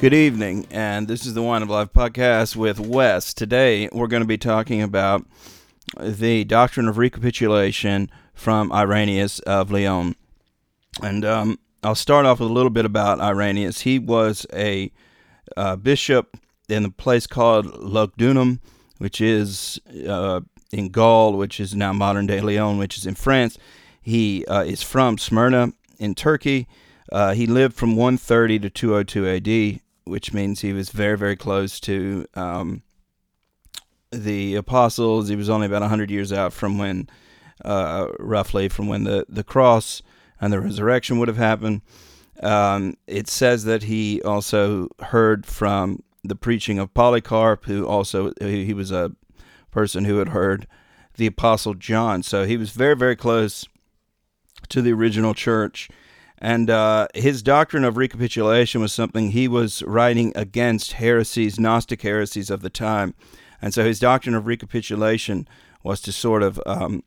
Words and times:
Good 0.00 0.14
evening, 0.14 0.66
and 0.70 1.06
this 1.06 1.26
is 1.26 1.34
the 1.34 1.42
Wine 1.42 1.60
of 1.60 1.68
Life 1.68 1.92
podcast 1.92 2.56
with 2.56 2.80
Wes. 2.80 3.34
Today, 3.34 3.86
we're 3.92 4.06
going 4.06 4.22
to 4.22 4.26
be 4.26 4.38
talking 4.38 4.80
about 4.80 5.26
the 6.00 6.44
doctrine 6.44 6.88
of 6.88 6.96
recapitulation 6.96 8.10
from 8.32 8.72
Irenaeus 8.72 9.40
of 9.40 9.70
Lyon. 9.70 10.16
And 11.02 11.22
um, 11.26 11.58
I'll 11.82 11.94
start 11.94 12.24
off 12.24 12.40
with 12.40 12.48
a 12.48 12.52
little 12.52 12.70
bit 12.70 12.86
about 12.86 13.20
Irenaeus. 13.20 13.82
He 13.82 13.98
was 13.98 14.46
a 14.54 14.90
uh, 15.54 15.76
bishop 15.76 16.34
in 16.70 16.86
a 16.86 16.90
place 16.90 17.26
called 17.26 17.66
Lugdunum, 17.66 18.60
which 18.96 19.20
is 19.20 19.78
uh, 20.08 20.40
in 20.72 20.88
Gaul, 20.88 21.34
which 21.34 21.60
is 21.60 21.74
now 21.74 21.92
modern 21.92 22.26
day 22.26 22.40
Lyon, 22.40 22.78
which 22.78 22.96
is 22.96 23.04
in 23.04 23.16
France. 23.16 23.58
He 24.00 24.46
uh, 24.46 24.62
is 24.62 24.82
from 24.82 25.18
Smyrna 25.18 25.74
in 25.98 26.14
Turkey. 26.14 26.68
Uh, 27.12 27.34
he 27.34 27.46
lived 27.46 27.76
from 27.76 27.96
130 27.96 28.60
to 28.60 28.70
202 28.70 29.28
AD 29.28 29.80
which 30.10 30.32
means 30.32 30.60
he 30.60 30.72
was 30.72 30.90
very, 30.90 31.16
very 31.16 31.36
close 31.36 31.78
to 31.80 32.26
um, 32.34 32.82
the 34.10 34.56
apostles. 34.56 35.28
He 35.28 35.36
was 35.36 35.48
only 35.48 35.66
about 35.66 35.82
100 35.82 36.10
years 36.10 36.32
out 36.32 36.52
from 36.52 36.78
when, 36.78 37.08
uh, 37.64 38.08
roughly, 38.18 38.68
from 38.68 38.88
when 38.88 39.04
the, 39.04 39.24
the 39.28 39.44
cross 39.44 40.02
and 40.40 40.52
the 40.52 40.60
resurrection 40.60 41.18
would 41.18 41.28
have 41.28 41.36
happened. 41.36 41.82
Um, 42.42 42.96
it 43.06 43.28
says 43.28 43.64
that 43.64 43.84
he 43.84 44.20
also 44.22 44.88
heard 45.00 45.46
from 45.46 46.02
the 46.24 46.36
preaching 46.36 46.78
of 46.78 46.92
Polycarp, 46.92 47.64
who 47.64 47.86
also 47.86 48.32
he 48.40 48.74
was 48.74 48.90
a 48.90 49.12
person 49.70 50.04
who 50.04 50.18
had 50.18 50.30
heard 50.30 50.66
the 51.16 51.26
apostle 51.26 51.74
John. 51.74 52.22
So 52.22 52.44
he 52.44 52.56
was 52.56 52.70
very, 52.70 52.96
very 52.96 53.16
close 53.16 53.66
to 54.70 54.82
the 54.82 54.92
original 54.92 55.34
church. 55.34 55.88
And 56.40 56.70
uh, 56.70 57.08
his 57.14 57.42
doctrine 57.42 57.84
of 57.84 57.96
recapitulation 57.96 58.80
was 58.80 58.92
something 58.92 59.30
he 59.30 59.46
was 59.46 59.82
writing 59.82 60.32
against 60.34 60.92
heresies, 60.92 61.60
Gnostic 61.60 62.00
heresies 62.02 62.48
of 62.48 62.62
the 62.62 62.70
time. 62.70 63.14
And 63.60 63.74
so 63.74 63.84
his 63.84 63.98
doctrine 63.98 64.34
of 64.34 64.46
recapitulation 64.46 65.46
was 65.82 66.00
to 66.02 66.12
sort 66.12 66.42
of 66.42 66.60
um, 66.64 67.02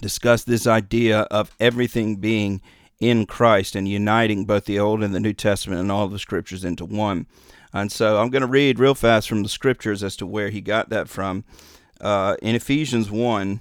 discuss 0.00 0.42
this 0.42 0.66
idea 0.66 1.20
of 1.30 1.54
everything 1.60 2.16
being 2.16 2.60
in 2.98 3.26
Christ 3.26 3.76
and 3.76 3.88
uniting 3.88 4.44
both 4.44 4.64
the 4.64 4.78
Old 4.78 5.02
and 5.02 5.14
the 5.14 5.20
New 5.20 5.32
Testament 5.32 5.80
and 5.80 5.92
all 5.92 6.08
the 6.08 6.18
scriptures 6.18 6.64
into 6.64 6.84
one. 6.84 7.26
And 7.72 7.90
so 7.90 8.20
I'm 8.20 8.30
going 8.30 8.42
to 8.42 8.48
read 8.48 8.78
real 8.78 8.94
fast 8.94 9.28
from 9.28 9.42
the 9.42 9.48
scriptures 9.48 10.02
as 10.02 10.16
to 10.16 10.26
where 10.26 10.50
he 10.50 10.60
got 10.60 10.90
that 10.90 11.08
from. 11.08 11.44
Uh, 12.00 12.36
in 12.42 12.54
Ephesians 12.54 13.10
1 13.10 13.60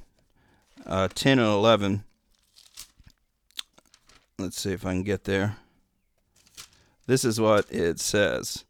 uh, 0.85 1.07
10 1.13 1.39
and 1.39 1.47
11, 1.47 2.03
Let's 4.41 4.59
see 4.59 4.71
if 4.71 4.85
I 4.85 4.93
can 4.93 5.03
get 5.03 5.25
there. 5.25 5.57
This 7.05 7.23
is 7.23 7.39
what 7.39 7.71
it 7.71 7.99
says. 7.99 8.65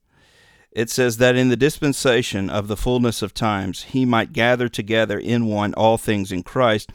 It 0.72 0.90
says 0.90 1.18
that 1.18 1.36
in 1.36 1.50
the 1.50 1.58
dispensation 1.58 2.50
of 2.50 2.68
the 2.68 2.78
fullness 2.78 3.22
of 3.22 3.34
times 3.34 3.84
he 3.84 4.06
might 4.06 4.34
gather 4.34 4.68
together 4.70 5.18
in 5.20 5.46
one 5.46 5.74
all 5.74 5.98
things 5.98 6.32
in 6.32 6.44
Christ, 6.44 6.92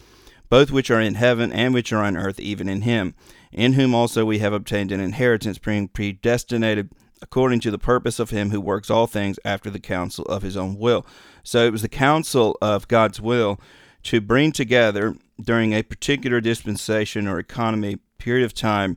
both 0.49 0.71
which 0.71 0.91
are 0.91 1.01
in 1.01 1.15
heaven 1.15 1.53
and 1.53 1.75
which 1.75 1.93
are 1.93 2.03
on 2.03 2.17
earth, 2.17 2.39
even 2.41 2.69
in 2.69 2.83
him, 2.83 3.15
in 3.53 3.75
whom 3.75 3.95
also 3.95 4.25
we 4.25 4.39
have 4.39 4.53
obtained 4.53 4.93
an 4.93 5.01
inheritance, 5.01 5.59
being 5.59 5.89
predestinated 5.89 6.91
according 7.23 7.61
to 7.61 7.71
the 7.71 7.79
purpose 7.79 8.19
of 8.19 8.31
him 8.31 8.51
who 8.51 8.61
works 8.61 8.91
all 8.91 9.07
things 9.07 9.39
after 9.45 9.71
the 9.71 9.81
counsel 9.81 10.25
of 10.27 10.43
his 10.43 10.57
own 10.57 10.77
will. 10.79 11.07
So 11.43 11.67
it 11.67 11.73
was 11.73 11.83
the 11.83 11.89
counsel 11.89 12.57
of 12.61 12.89
God's 12.89 13.21
will 13.21 13.61
to 14.05 14.21
bring 14.21 14.53
together 14.53 15.17
during 15.41 15.73
a 15.73 15.83
particular 15.83 16.41
dispensation 16.41 17.27
or 17.27 17.39
economy 17.39 17.99
period 18.27 18.45
of 18.45 18.53
time, 18.53 18.97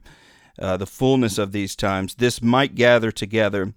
uh, 0.58 0.76
the 0.76 0.86
fullness 0.86 1.38
of 1.38 1.52
these 1.52 1.76
times, 1.76 2.16
this 2.16 2.42
might 2.42 2.74
gather 2.74 3.12
together. 3.12 3.72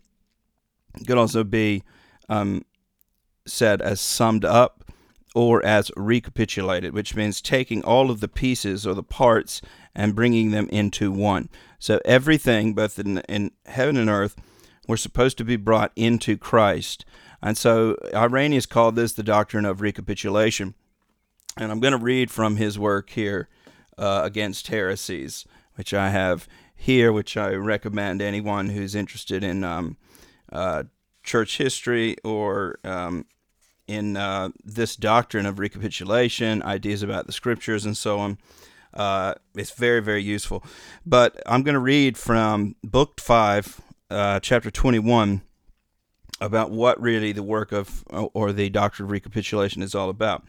Could 1.06 1.20
also 1.20 1.44
be 1.44 1.84
um, 2.28 2.66
said 3.46 3.80
as 3.80 4.02
summed 4.02 4.44
up 4.44 4.84
or 5.36 5.64
as 5.64 5.92
recapitulated, 5.96 6.92
which 6.92 7.16
means 7.16 7.40
taking 7.40 7.84
all 7.84 8.10
of 8.10 8.20
the 8.20 8.28
pieces 8.28 8.88
or 8.88 8.96
the 8.96 9.04
parts 9.04 9.62
and 9.94 10.16
bringing 10.16 10.50
them 10.50 10.68
into 10.70 11.12
one. 11.12 11.50
So 11.78 12.02
everything, 12.04 12.74
both 12.74 12.98
in, 12.98 13.20
in 13.30 13.52
heaven 13.68 13.96
and 13.96 14.10
earth, 14.10 14.36
were 14.88 14.98
supposed 14.98 15.38
to 15.38 15.46
be 15.46 15.56
brought 15.56 15.92
into 15.96 16.36
Christ. 16.36 17.06
And 17.44 17.56
so 17.56 17.96
Irenaeus 18.12 18.66
called 18.66 18.96
this 18.96 19.14
the 19.14 19.22
doctrine 19.22 19.66
of 19.66 19.82
recapitulation. 19.82 20.74
And 21.58 21.72
I'm 21.72 21.80
going 21.80 21.92
to 21.92 22.04
read 22.04 22.32
from 22.32 22.56
his 22.56 22.80
work 22.80 23.12
here 23.12 23.50
uh, 23.98 24.22
against 24.24 24.68
heresies, 24.68 25.46
which 25.76 25.94
I 25.94 26.10
have 26.10 26.48
here, 26.76 27.12
which 27.12 27.38
I 27.38 27.54
recommend 27.54 28.22
anyone 28.22 28.70
who's 28.70 28.96
interested 28.96 29.44
in 29.44 29.64
um, 29.64 29.98
uh, 30.52 30.84
church 31.24 31.58
history 31.58 32.18
or 32.24 32.80
um, 32.84 33.26
in 33.88 34.18
uh, 34.18 34.50
this 34.64 34.96
doctrine 34.96 35.46
of 35.46 35.60
recapitulation, 35.60 36.62
ideas 36.64 37.04
about 37.04 37.26
the 37.26 37.34
scriptures, 37.34 37.86
and 37.86 37.96
so 37.98 38.20
on. 38.20 38.38
Uh, 38.94 39.34
it's 39.56 39.72
very, 39.72 40.02
very 40.02 40.22
useful. 40.22 40.64
But 41.06 41.42
I'm 41.46 41.64
going 41.64 41.74
to 41.74 41.80
read 41.80 42.18
from 42.18 42.76
Book 42.84 43.20
5, 43.20 43.82
uh, 44.10 44.40
Chapter 44.40 44.70
21, 44.70 45.42
about 46.40 46.72
what 46.72 47.02
really 47.02 47.32
the 47.32 47.44
work 47.44 47.72
of, 47.72 48.04
or 48.10 48.52
the 48.52 48.70
doctrine 48.70 49.06
of 49.06 49.12
recapitulation 49.12 49.82
is 49.82 49.96
all 49.96 50.10
about. 50.10 50.46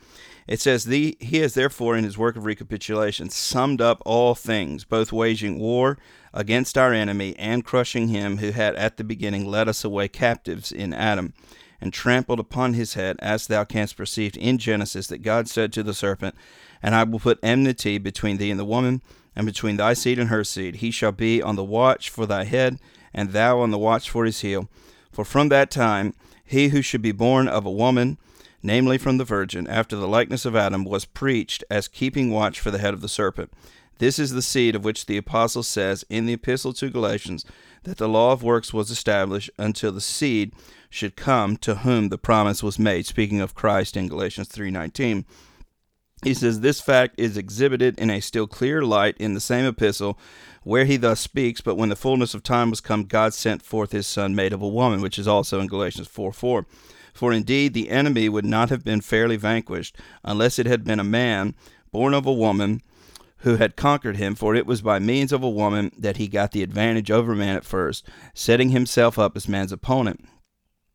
It 0.47 0.61
says, 0.61 0.85
the, 0.85 1.17
He 1.21 1.39
has 1.39 1.55
therefore, 1.55 1.97
in 1.97 2.05
his 2.05 2.19
work 2.19 2.37
of 2.37 2.45
recapitulation, 2.45 3.31
summed 3.31 3.81
up 3.81 4.03
all 4.05 4.35
things, 4.35 4.85
both 4.85 5.13
waging 5.13 5.59
war 5.59 5.99
against 6.35 6.77
our 6.77 6.93
enemy 6.93 7.35
and 7.39 7.65
crushing 7.65 8.09
him 8.09 8.39
who 8.39 8.51
had 8.51 8.75
at 8.75 8.97
the 8.97 9.05
beginning 9.05 9.47
led 9.47 9.69
us 9.69 9.85
away 9.85 10.09
captives 10.09 10.71
in 10.71 10.93
Adam, 10.93 11.33
and 11.81 11.93
trampled 11.93 12.41
upon 12.41 12.75
his 12.75 12.95
head, 12.95 13.17
as 13.21 13.47
thou 13.47 13.65
canst 13.65 13.97
perceive 13.97 14.37
in 14.37 14.59
Genesis 14.59 15.07
that 15.07 15.23
God 15.23 15.49
said 15.49 15.73
to 15.73 15.83
the 15.83 15.95
serpent, 15.95 16.35
And 16.83 16.95
I 16.95 17.05
will 17.05 17.21
put 17.21 17.39
enmity 17.43 17.99
between 17.99 18.37
thee 18.37 18.51
and 18.51 18.61
the 18.61 18.65
woman, 18.65 19.01
and 19.35 19.47
between 19.47 19.77
thy 19.77 19.95
seed 19.95 20.19
and 20.19 20.29
her 20.29 20.45
seed. 20.45 20.77
He 20.77 20.91
shall 20.91 21.13
be 21.13 21.43
on 21.43 21.57
the 21.57 21.65
watch 21.65 22.11
for 22.11 22.27
thy 22.27 22.45
head, 22.45 22.79
and 23.13 23.31
thou 23.31 23.61
on 23.61 23.71
the 23.71 23.79
watch 23.79 24.11
for 24.11 24.25
his 24.25 24.41
heel. 24.41 24.69
For 25.11 25.25
from 25.25 25.49
that 25.49 25.71
time 25.71 26.15
he 26.45 26.69
who 26.69 26.83
should 26.83 27.03
be 27.03 27.13
born 27.13 27.49
of 27.49 27.65
a 27.65 27.71
woman 27.71 28.19
namely 28.65 28.97
from 28.97 29.19
the 29.19 29.25
virgin, 29.25 29.69
after 29.69 29.95
the 29.95 30.09
likeness 30.09 30.47
of 30.47 30.57
Adam, 30.57 30.85
was 30.85 31.05
preached 31.05 31.63
as 31.71 31.87
keeping 31.87 32.31
watch 32.31 32.59
for 32.59 32.71
the 32.71 32.79
head 32.79 32.95
of 32.95 33.03
the 33.03 33.09
serpent. 33.09 33.53
This 33.99 34.19
is 34.19 34.33
the 34.33 34.43
seed 34.43 34.75
of 34.75 34.85
which 34.85 35.07
the 35.07 35.19
apostle 35.19 35.63
says 35.63 36.05
in 36.09 36.27
the 36.27 36.33
epistle 36.33 36.73
to 36.73 36.91
Galatians 36.91 37.45
that 37.85 37.99
the 37.99 38.09
law 38.09 38.33
of 38.33 38.43
works 38.43 38.73
was 38.73 38.91
established 38.91 39.51
until 39.59 39.93
the 39.93 40.01
seed 40.01 40.53
should 40.89 41.15
come 41.15 41.57
to 41.59 41.77
whom 41.77 42.09
the 42.09 42.19
promise 42.19 42.63
was 42.63 42.79
made, 42.79 43.07
speaking 43.07 43.41
of 43.41 43.55
Christ 43.55 43.97
in 43.97 44.09
Galatians 44.09 44.49
3:19. 44.49 45.27
He 46.25 46.33
says 46.33 46.61
this 46.61 46.81
fact 46.81 47.15
is 47.19 47.37
exhibited 47.37 47.99
in 47.99 48.09
a 48.09 48.21
still 48.21 48.47
clearer 48.47 48.85
light 48.85 49.17
in 49.19 49.35
the 49.35 49.41
same 49.41 49.67
epistle 49.67 50.19
where 50.63 50.87
he 50.87 50.97
thus 50.97 51.21
speaks, 51.21 51.61
but 51.61 51.75
when 51.75 51.91
the 51.91 51.97
fullness 51.97 52.33
of 52.33 52.43
time 52.43 52.71
was 52.71 52.81
come, 52.81 53.05
God 53.05 53.35
sent 53.35 53.63
forth 53.63 53.93
his 53.93 54.07
son 54.07 54.35
made 54.35 54.55
of 54.55 54.63
a 54.63 54.69
woman, 54.69 55.03
which 55.03 55.19
is 55.19 55.29
also 55.29 55.61
in 55.61 55.67
Galatians 55.67 56.09
4 56.09 56.33
4. 56.33 56.67
For 57.15 57.33
indeed 57.33 57.73
the 57.73 57.91
enemy 57.91 58.29
would 58.29 58.45
not 58.45 58.71
have 58.71 58.85
been 58.85 59.01
fairly 59.01 59.37
vanquished 59.37 59.97
unless 60.25 60.59
it 60.59 60.67
had 60.67 60.85
been 60.85 61.01
a 61.01 61.05
man 61.05 61.55
born 61.93 62.13
of 62.13 62.27
a 62.27 62.33
woman 62.33 62.83
who 63.39 63.57
had 63.57 63.77
conquered 63.77 64.17
him, 64.17 64.35
for 64.35 64.55
it 64.55 64.67
was 64.67 64.83
by 64.83 64.99
means 64.99 65.31
of 65.31 65.43
a 65.43 65.49
woman 65.49 65.93
that 65.97 66.17
he 66.17 66.27
got 66.27 66.53
the 66.53 66.63
advantage 66.63 67.11
over 67.11 67.35
man 67.35 67.57
at 67.57 67.65
first, 67.65 68.07
setting 68.33 68.71
himself 68.71 69.19
up 69.19 69.37
as 69.37 69.47
man's 69.47 69.71
opponent. 69.71 70.27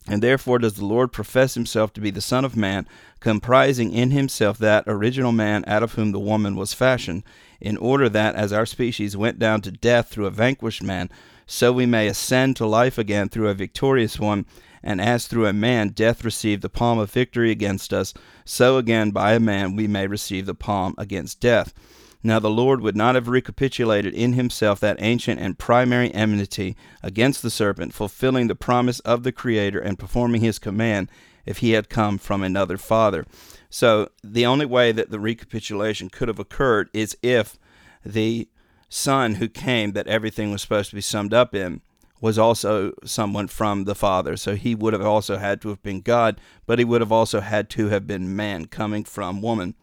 And 0.07 0.23
therefore 0.23 0.57
does 0.57 0.73
the 0.73 0.85
Lord 0.85 1.11
profess 1.11 1.53
himself 1.53 1.93
to 1.93 2.01
be 2.01 2.09
the 2.09 2.21
Son 2.21 2.43
of 2.43 2.57
Man, 2.57 2.87
comprising 3.19 3.93
in 3.93 4.09
himself 4.11 4.57
that 4.57 4.85
original 4.87 5.31
man 5.31 5.63
out 5.67 5.83
of 5.83 5.93
whom 5.93 6.11
the 6.11 6.19
woman 6.19 6.55
was 6.55 6.73
fashioned, 6.73 7.23
in 7.61 7.77
order 7.77 8.09
that, 8.09 8.35
as 8.35 8.51
our 8.51 8.65
species 8.65 9.15
went 9.15 9.37
down 9.37 9.61
to 9.61 9.71
death 9.71 10.07
through 10.07 10.25
a 10.25 10.31
vanquished 10.31 10.81
man, 10.81 11.09
so 11.45 11.71
we 11.71 11.85
may 11.85 12.07
ascend 12.07 12.55
to 12.55 12.65
life 12.65 12.97
again 12.97 13.29
through 13.29 13.49
a 13.49 13.53
victorious 13.53 14.19
one, 14.19 14.45
and 14.83 15.01
as 15.01 15.27
through 15.27 15.47
a 15.47 15.53
man 15.53 15.89
death 15.89 16.23
received 16.23 16.61
the 16.61 16.69
palm 16.69 16.99
of 16.99 17.11
victory 17.11 17.51
against 17.51 17.93
us, 17.93 18.13
so 18.45 18.77
again 18.77 19.11
by 19.11 19.33
a 19.33 19.39
man 19.39 19.75
we 19.75 19.87
may 19.87 20.07
receive 20.07 20.45
the 20.45 20.55
palm 20.55 20.95
against 20.97 21.39
death. 21.39 21.73
Now 22.21 22.39
the 22.39 22.49
Lord 22.49 22.81
would 22.81 22.97
not 22.97 23.15
have 23.15 23.29
recapitulated 23.29 24.13
in 24.13 24.33
himself 24.33 24.79
that 24.81 24.97
ancient 24.99 25.39
and 25.39 25.57
primary 25.57 26.13
enmity 26.13 26.75
against 27.01 27.41
the 27.41 27.49
serpent, 27.49 27.93
fulfilling 27.93 28.47
the 28.47 28.55
promise 28.55 28.99
of 29.01 29.23
the 29.23 29.31
Creator 29.31 29.79
and 29.79 29.97
performing 29.97 30.41
his 30.41 30.59
command 30.59 31.09
if 31.45 31.59
he 31.59 31.71
had 31.71 31.89
come 31.89 32.17
from 32.17 32.43
another 32.43 32.77
father. 32.77 33.25
So 33.69 34.09
the 34.23 34.45
only 34.45 34.65
way 34.65 34.91
that 34.91 35.11
the 35.11 35.19
recapitulation 35.19 36.09
could 36.09 36.27
have 36.27 36.39
occurred 36.39 36.89
is 36.93 37.17
if 37.23 37.57
the 38.05 38.49
son 38.89 39.35
who 39.35 39.47
came 39.47 39.93
that 39.93 40.07
everything 40.07 40.51
was 40.51 40.61
supposed 40.61 40.89
to 40.89 40.95
be 40.95 41.01
summed 41.01 41.33
up 41.33 41.55
in 41.55 41.81
was 42.21 42.37
also 42.37 42.93
someone 43.05 43.47
from 43.47 43.85
the 43.85 43.95
Father. 43.95 44.35
So 44.37 44.55
he 44.55 44.75
would 44.75 44.93
have 44.93 45.05
also 45.05 45.37
had 45.37 45.61
to 45.61 45.69
have 45.69 45.81
been 45.81 46.01
God, 46.01 46.39
but 46.65 46.79
he 46.79 46.85
would 46.85 47.01
have 47.01 47.11
also 47.11 47.39
had 47.39 47.69
to 47.71 47.87
have 47.87 48.05
been 48.05 48.35
man 48.35 48.65
coming 48.65 49.05
from 49.05 49.41
woman. 49.41 49.75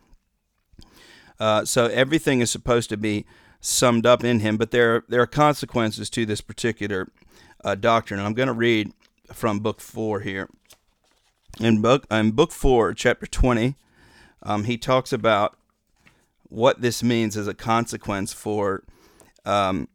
Uh, 1.41 1.65
so 1.65 1.87
everything 1.87 2.41
is 2.41 2.50
supposed 2.50 2.88
to 2.91 2.97
be 2.97 3.25
summed 3.61 4.06
up 4.06 4.25
in 4.25 4.41
him. 4.41 4.56
But 4.56 4.71
there 4.71 5.05
there 5.09 5.21
are 5.21 5.27
consequences 5.27 6.11
to 6.11 6.27
this 6.27 6.41
particular 6.41 7.09
uh, 7.65 7.75
doctrine. 7.75 8.21
I'm 8.21 8.35
going 8.35 8.49
to 8.49 8.55
read 8.55 8.93
from 9.33 9.61
book 9.61 9.81
four 9.81 10.21
here. 10.21 10.49
In 11.59 11.81
book 11.81 12.06
in 12.11 12.33
book 12.33 12.53
four, 12.53 12.94
chapter 12.94 13.27
twenty, 13.27 13.77
um, 14.43 14.65
he 14.65 14.77
talks 14.79 15.12
about 15.12 15.56
what 16.49 16.81
this 16.81 17.03
means 17.03 17.37
as 17.37 17.49
a 17.49 17.55
consequence 17.55 18.33
for 18.33 18.85
um, 19.44 19.88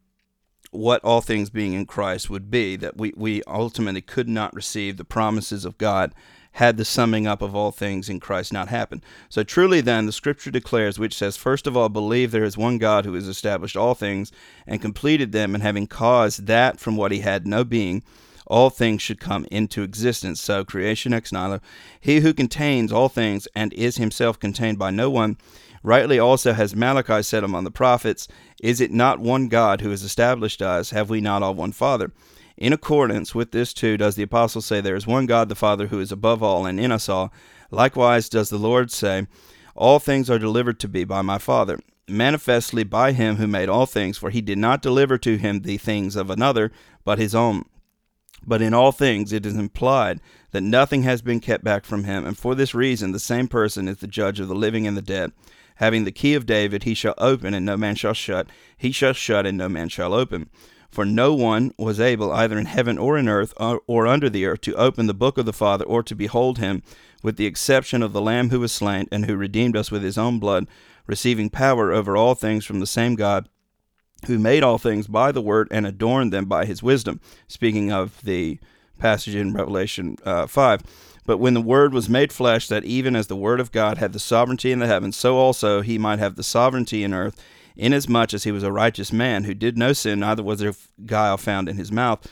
what 0.72 1.04
all 1.04 1.20
things 1.20 1.50
being 1.50 1.74
in 1.74 1.86
Christ 1.86 2.28
would 2.28 2.50
be. 2.50 2.76
That 2.76 2.96
we 2.96 3.12
we 3.16 3.42
ultimately 3.44 4.02
could 4.02 4.28
not 4.28 4.54
receive 4.54 4.96
the 4.96 5.04
promises 5.04 5.64
of 5.64 5.78
God 5.78 6.12
had 6.56 6.76
the 6.76 6.84
summing 6.84 7.26
up 7.26 7.40
of 7.40 7.54
all 7.54 7.70
things 7.70 8.08
in 8.08 8.20
Christ 8.20 8.52
not 8.52 8.68
happened. 8.68 9.02
So 9.28 9.42
truly 9.42 9.80
then 9.80 10.06
the 10.06 10.12
scripture 10.12 10.50
declares 10.50 10.98
which 10.98 11.14
says 11.14 11.36
first 11.36 11.66
of 11.66 11.76
all 11.76 11.88
believe 11.88 12.30
there 12.30 12.44
is 12.44 12.58
one 12.58 12.78
God 12.78 13.04
who 13.04 13.14
has 13.14 13.26
established 13.26 13.76
all 13.76 13.94
things 13.94 14.32
and 14.66 14.82
completed 14.82 15.32
them 15.32 15.54
and 15.54 15.62
having 15.62 15.86
caused 15.86 16.46
that 16.46 16.78
from 16.78 16.96
what 16.96 17.12
he 17.12 17.20
had 17.20 17.46
no 17.46 17.64
being 17.64 18.02
all 18.46 18.70
things 18.70 19.00
should 19.00 19.20
come 19.20 19.46
into 19.50 19.82
existence. 19.82 20.40
So 20.40 20.64
creation 20.64 21.14
ex 21.14 21.32
nihilo 21.32 21.60
he 22.00 22.20
who 22.20 22.34
contains 22.34 22.92
all 22.92 23.08
things 23.08 23.48
and 23.54 23.72
is 23.72 23.96
himself 23.96 24.38
contained 24.38 24.78
by 24.78 24.90
no 24.90 25.08
one 25.08 25.38
rightly 25.82 26.18
also 26.18 26.52
has 26.52 26.76
Malachi 26.76 27.22
said 27.22 27.44
among 27.44 27.64
the 27.64 27.70
prophets 27.70 28.28
is 28.62 28.80
it 28.80 28.92
not 28.92 29.18
one 29.18 29.48
God 29.48 29.80
who 29.80 29.90
has 29.90 30.02
established 30.02 30.62
us 30.62 30.90
have 30.90 31.10
we 31.10 31.20
not 31.20 31.42
all 31.42 31.54
one 31.54 31.72
father 31.72 32.12
in 32.56 32.72
accordance 32.72 33.34
with 33.34 33.50
this, 33.50 33.72
too, 33.72 33.96
does 33.96 34.14
the 34.14 34.22
apostle 34.22 34.60
say, 34.62 34.80
There 34.80 34.96
is 34.96 35.06
one 35.06 35.26
God 35.26 35.48
the 35.48 35.54
Father 35.54 35.88
who 35.88 36.00
is 36.00 36.12
above 36.12 36.42
all 36.42 36.66
and 36.66 36.78
in 36.78 36.92
us 36.92 37.08
all. 37.08 37.32
Likewise 37.70 38.28
does 38.28 38.50
the 38.50 38.58
Lord 38.58 38.90
say, 38.90 39.26
All 39.74 39.98
things 39.98 40.28
are 40.30 40.38
delivered 40.38 40.78
to 40.80 40.88
me 40.88 41.04
by 41.04 41.22
my 41.22 41.38
Father, 41.38 41.80
manifestly 42.08 42.84
by 42.84 43.12
him 43.12 43.36
who 43.36 43.46
made 43.46 43.68
all 43.68 43.86
things, 43.86 44.18
for 44.18 44.30
he 44.30 44.40
did 44.40 44.58
not 44.58 44.82
deliver 44.82 45.18
to 45.18 45.38
him 45.38 45.62
the 45.62 45.78
things 45.78 46.14
of 46.14 46.30
another, 46.30 46.70
but 47.04 47.18
his 47.18 47.34
own. 47.34 47.64
But 48.46 48.60
in 48.60 48.74
all 48.74 48.92
things 48.92 49.32
it 49.32 49.46
is 49.46 49.56
implied 49.56 50.20
that 50.50 50.60
nothing 50.60 51.04
has 51.04 51.22
been 51.22 51.40
kept 51.40 51.64
back 51.64 51.84
from 51.84 52.04
him, 52.04 52.26
and 52.26 52.36
for 52.36 52.54
this 52.54 52.74
reason 52.74 53.12
the 53.12 53.18
same 53.18 53.48
person 53.48 53.88
is 53.88 53.98
the 53.98 54.06
judge 54.06 54.40
of 54.40 54.48
the 54.48 54.54
living 54.54 54.86
and 54.86 54.96
the 54.96 55.02
dead. 55.02 55.32
Having 55.82 56.04
the 56.04 56.12
key 56.12 56.34
of 56.34 56.46
David, 56.46 56.84
he 56.84 56.94
shall 56.94 57.16
open, 57.18 57.54
and 57.54 57.66
no 57.66 57.76
man 57.76 57.96
shall 57.96 58.14
shut. 58.14 58.46
He 58.76 58.92
shall 58.92 59.14
shut, 59.14 59.46
and 59.46 59.58
no 59.58 59.68
man 59.68 59.88
shall 59.88 60.14
open. 60.14 60.48
For 60.92 61.04
no 61.04 61.34
one 61.34 61.72
was 61.76 61.98
able, 61.98 62.30
either 62.30 62.56
in 62.56 62.66
heaven 62.66 62.98
or 62.98 63.18
in 63.18 63.28
earth 63.28 63.52
or, 63.56 63.82
or, 63.88 64.06
under 64.06 64.30
the 64.30 64.46
earth, 64.46 64.60
to 64.60 64.76
open 64.76 65.08
the 65.08 65.12
book 65.12 65.38
of 65.38 65.44
the 65.44 65.52
Father 65.52 65.84
or 65.84 66.04
to 66.04 66.14
behold 66.14 66.58
him, 66.58 66.84
with 67.24 67.36
the 67.36 67.46
exception 67.46 68.00
of 68.00 68.12
the 68.12 68.20
Lamb 68.20 68.50
who 68.50 68.60
was 68.60 68.70
slain 68.70 69.08
and 69.10 69.26
who 69.26 69.34
redeemed 69.34 69.76
us 69.76 69.90
with 69.90 70.04
his 70.04 70.16
own 70.16 70.38
blood, 70.38 70.68
receiving 71.08 71.50
power 71.50 71.90
over 71.90 72.16
all 72.16 72.36
things 72.36 72.64
from 72.64 72.78
the 72.78 72.86
same 72.86 73.16
God 73.16 73.48
who 74.26 74.38
made 74.38 74.62
all 74.62 74.78
things 74.78 75.08
by 75.08 75.32
the 75.32 75.42
word 75.42 75.66
and 75.72 75.84
adorned 75.84 76.32
them 76.32 76.44
by 76.44 76.64
his 76.64 76.80
wisdom. 76.80 77.20
Speaking 77.48 77.90
of 77.90 78.22
the 78.22 78.60
passage 79.00 79.34
in 79.34 79.52
Revelation 79.52 80.16
uh, 80.24 80.46
5. 80.46 80.82
But 81.24 81.38
when 81.38 81.54
the 81.54 81.60
Word 81.60 81.94
was 81.94 82.08
made 82.08 82.32
flesh, 82.32 82.66
that 82.68 82.84
even 82.84 83.14
as 83.14 83.28
the 83.28 83.36
Word 83.36 83.60
of 83.60 83.72
God 83.72 83.98
had 83.98 84.12
the 84.12 84.18
sovereignty 84.18 84.72
in 84.72 84.80
the 84.80 84.86
heavens, 84.86 85.16
so 85.16 85.36
also 85.36 85.80
he 85.80 85.98
might 85.98 86.18
have 86.18 86.36
the 86.36 86.42
sovereignty 86.42 87.04
in 87.04 87.14
earth 87.14 87.40
inasmuch 87.76 88.34
as 88.34 88.44
he 88.44 88.52
was 88.52 88.62
a 88.62 88.72
righteous 88.72 89.12
man 89.12 89.44
who 89.44 89.54
did 89.54 89.78
no 89.78 89.92
sin, 89.92 90.20
neither 90.20 90.42
was 90.42 90.60
there 90.60 90.74
guile 91.06 91.36
found 91.36 91.68
in 91.68 91.76
his 91.76 91.92
mouth, 91.92 92.26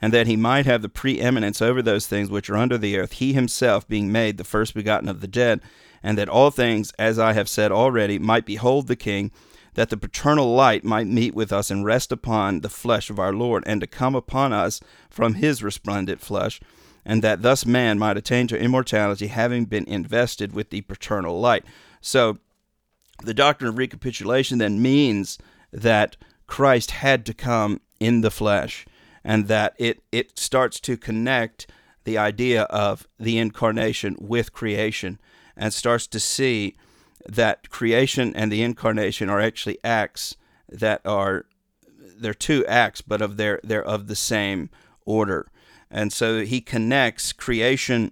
and 0.00 0.12
that 0.12 0.26
he 0.26 0.36
might 0.36 0.66
have 0.66 0.82
the 0.82 0.88
preeminence 0.88 1.62
over 1.62 1.80
those 1.80 2.06
things 2.06 2.28
which 2.28 2.50
are 2.50 2.56
under 2.56 2.78
the 2.78 2.98
earth, 2.98 3.12
he 3.12 3.32
himself 3.32 3.86
being 3.88 4.10
made 4.10 4.36
the 4.36 4.44
first 4.44 4.74
begotten 4.74 5.08
of 5.08 5.20
the 5.20 5.28
dead, 5.28 5.60
and 6.02 6.18
that 6.18 6.28
all 6.28 6.50
things, 6.50 6.92
as 6.98 7.18
I 7.18 7.32
have 7.32 7.48
said 7.48 7.70
already, 7.70 8.18
might 8.18 8.44
behold 8.44 8.88
the 8.88 8.96
King, 8.96 9.30
that 9.74 9.88
the 9.88 9.96
paternal 9.96 10.54
light 10.54 10.84
might 10.84 11.06
meet 11.06 11.34
with 11.34 11.52
us 11.52 11.70
and 11.70 11.84
rest 11.84 12.12
upon 12.12 12.60
the 12.60 12.68
flesh 12.68 13.08
of 13.08 13.18
our 13.18 13.32
Lord, 13.32 13.62
and 13.66 13.80
to 13.80 13.86
come 13.86 14.14
upon 14.14 14.52
us 14.52 14.80
from 15.08 15.34
his 15.34 15.62
resplendent 15.62 16.20
flesh, 16.20 16.60
and 17.04 17.22
that 17.22 17.42
thus 17.42 17.66
man 17.66 17.98
might 17.98 18.16
attain 18.16 18.46
to 18.48 18.58
immortality, 18.58 19.26
having 19.26 19.64
been 19.64 19.86
invested 19.86 20.52
with 20.52 20.70
the 20.70 20.82
paternal 20.82 21.40
light. 21.40 21.64
So, 22.00 22.38
the 23.22 23.34
doctrine 23.34 23.68
of 23.68 23.78
recapitulation 23.78 24.58
then 24.58 24.82
means 24.82 25.38
that 25.72 26.16
Christ 26.46 26.90
had 26.90 27.24
to 27.26 27.34
come 27.34 27.80
in 28.00 28.20
the 28.20 28.30
flesh 28.30 28.84
and 29.24 29.46
that 29.48 29.74
it, 29.78 30.02
it 30.10 30.38
starts 30.38 30.80
to 30.80 30.96
connect 30.96 31.68
the 32.04 32.18
idea 32.18 32.62
of 32.64 33.06
the 33.18 33.38
incarnation 33.38 34.16
with 34.18 34.52
creation 34.52 35.20
and 35.56 35.72
starts 35.72 36.06
to 36.08 36.20
see 36.20 36.76
that 37.26 37.70
creation 37.70 38.34
and 38.34 38.50
the 38.50 38.62
incarnation 38.62 39.28
are 39.28 39.40
actually 39.40 39.78
acts 39.84 40.36
that 40.68 41.00
are 41.04 41.46
they're 42.16 42.34
two 42.34 42.66
acts 42.66 43.00
but 43.00 43.22
of 43.22 43.36
their 43.36 43.60
they're 43.62 43.84
of 43.84 44.08
the 44.08 44.16
same 44.16 44.68
order 45.04 45.48
and 45.92 46.12
so 46.12 46.44
he 46.44 46.60
connects 46.60 47.32
creation 47.32 48.10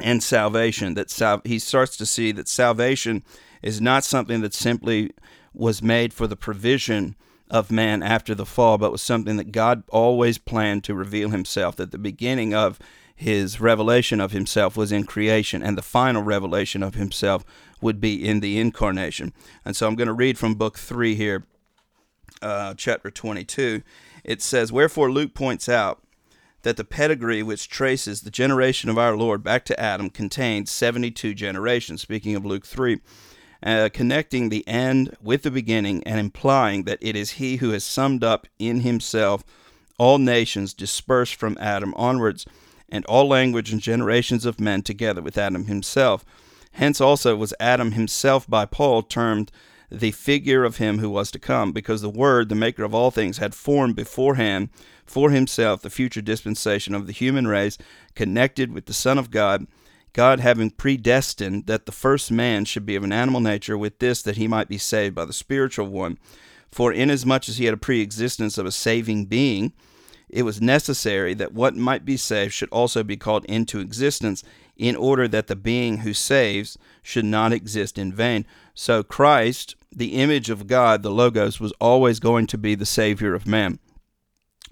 and 0.00 0.22
salvation 0.22 0.94
that 0.94 1.10
sal- 1.10 1.42
he 1.44 1.58
starts 1.58 1.96
to 1.96 2.04
see 2.04 2.32
that 2.32 2.48
salvation 2.48 3.22
is 3.62 3.80
not 3.80 4.04
something 4.04 4.40
that 4.40 4.52
simply 4.52 5.12
was 5.54 5.82
made 5.82 6.12
for 6.12 6.26
the 6.26 6.36
provision 6.36 7.16
of 7.50 7.70
man 7.70 8.02
after 8.02 8.34
the 8.34 8.44
fall, 8.44 8.78
but 8.78 8.92
was 8.92 9.00
something 9.00 9.36
that 9.36 9.52
God 9.52 9.82
always 9.88 10.38
planned 10.38 10.84
to 10.84 10.94
reveal 10.94 11.30
himself. 11.30 11.76
That 11.76 11.92
the 11.92 11.98
beginning 11.98 12.52
of 12.52 12.78
his 13.16 13.60
revelation 13.60 14.20
of 14.20 14.32
himself 14.32 14.76
was 14.76 14.92
in 14.92 15.04
creation, 15.04 15.62
and 15.62 15.76
the 15.76 15.82
final 15.82 16.22
revelation 16.22 16.82
of 16.82 16.94
himself 16.94 17.44
would 17.80 18.00
be 18.00 18.26
in 18.26 18.40
the 18.40 18.58
incarnation. 18.58 19.32
And 19.64 19.74
so 19.74 19.86
I'm 19.86 19.96
going 19.96 20.08
to 20.08 20.12
read 20.12 20.38
from 20.38 20.54
book 20.54 20.78
3 20.78 21.14
here, 21.14 21.46
uh, 22.42 22.74
chapter 22.74 23.10
22. 23.10 23.82
It 24.24 24.42
says, 24.42 24.70
Wherefore 24.70 25.10
Luke 25.10 25.34
points 25.34 25.68
out 25.68 26.02
that 26.62 26.76
the 26.76 26.84
pedigree 26.84 27.42
which 27.42 27.68
traces 27.68 28.22
the 28.22 28.30
generation 28.30 28.90
of 28.90 28.98
our 28.98 29.16
Lord 29.16 29.42
back 29.42 29.64
to 29.66 29.80
Adam 29.80 30.10
contains 30.10 30.70
72 30.70 31.34
generations, 31.34 32.02
speaking 32.02 32.34
of 32.34 32.44
Luke 32.44 32.66
3 32.66 33.00
uh, 33.62 33.88
connecting 33.92 34.48
the 34.48 34.66
end 34.68 35.16
with 35.20 35.42
the 35.42 35.50
beginning 35.50 36.02
and 36.04 36.20
implying 36.20 36.84
that 36.84 36.98
it 37.00 37.16
is 37.16 37.32
he 37.32 37.56
who 37.56 37.70
has 37.70 37.82
summed 37.84 38.22
up 38.22 38.46
in 38.58 38.80
himself 38.80 39.42
all 39.98 40.18
nations 40.18 40.72
dispersed 40.72 41.34
from 41.34 41.58
Adam 41.60 41.92
onwards, 41.94 42.46
and 42.88 43.04
all 43.06 43.28
language 43.28 43.72
and 43.72 43.82
generations 43.82 44.46
of 44.46 44.60
men 44.60 44.80
together 44.80 45.20
with 45.20 45.36
Adam 45.36 45.66
himself. 45.66 46.24
Hence 46.72 47.00
also 47.00 47.36
was 47.36 47.52
Adam 47.60 47.92
himself 47.92 48.48
by 48.48 48.64
Paul 48.64 49.02
termed 49.02 49.50
the 49.90 50.10
figure 50.10 50.64
of 50.64 50.76
him 50.76 50.98
who 50.98 51.10
was 51.10 51.30
to 51.30 51.38
come, 51.38 51.72
because 51.72 52.02
the 52.02 52.08
Word, 52.10 52.48
the 52.48 52.54
maker 52.54 52.84
of 52.84 52.94
all 52.94 53.10
things, 53.10 53.38
had 53.38 53.54
formed 53.54 53.96
beforehand 53.96 54.68
for 55.06 55.30
himself 55.30 55.80
the 55.80 55.90
future 55.90 56.20
dispensation 56.20 56.94
of 56.94 57.06
the 57.06 57.12
human 57.12 57.46
race, 57.46 57.78
connected 58.14 58.72
with 58.72 58.86
the 58.86 58.92
Son 58.92 59.18
of 59.18 59.30
God 59.30 59.66
God 60.12 60.40
having 60.40 60.70
predestined 60.70 61.66
that 61.66 61.86
the 61.86 61.92
first 61.92 62.32
man 62.32 62.64
should 62.64 62.86
be 62.86 62.96
of 62.96 63.04
an 63.04 63.12
animal 63.12 63.40
nature, 63.40 63.78
with 63.78 63.98
this 63.98 64.22
that 64.22 64.36
he 64.36 64.48
might 64.48 64.68
be 64.68 64.78
saved 64.78 65.14
by 65.14 65.24
the 65.24 65.32
spiritual 65.32 65.86
one. 65.86 66.18
For 66.72 66.92
inasmuch 66.92 67.48
as 67.48 67.58
he 67.58 67.66
had 67.66 67.74
a 67.74 67.78
pre 67.78 68.00
existence 68.00 68.58
of 68.58 68.66
a 68.66 68.72
saving 68.72 69.26
being, 69.26 69.72
it 70.28 70.42
was 70.42 70.60
necessary 70.60 71.34
that 71.34 71.54
what 71.54 71.76
might 71.76 72.04
be 72.04 72.16
saved 72.16 72.52
should 72.52 72.68
also 72.70 73.02
be 73.02 73.16
called 73.16 73.44
into 73.46 73.80
existence, 73.80 74.42
in 74.78 74.96
order 74.96 75.26
that 75.28 75.48
the 75.48 75.56
being 75.56 75.98
who 75.98 76.14
saves 76.14 76.78
should 77.02 77.24
not 77.24 77.52
exist 77.52 77.98
in 77.98 78.12
vain. 78.12 78.46
So 78.74 79.02
Christ, 79.02 79.74
the 79.90 80.14
image 80.14 80.48
of 80.48 80.68
God, 80.68 81.02
the 81.02 81.10
Logos, 81.10 81.58
was 81.58 81.72
always 81.80 82.20
going 82.20 82.46
to 82.46 82.56
be 82.56 82.74
the 82.74 82.86
Savior 82.86 83.34
of 83.34 83.46
man. 83.46 83.80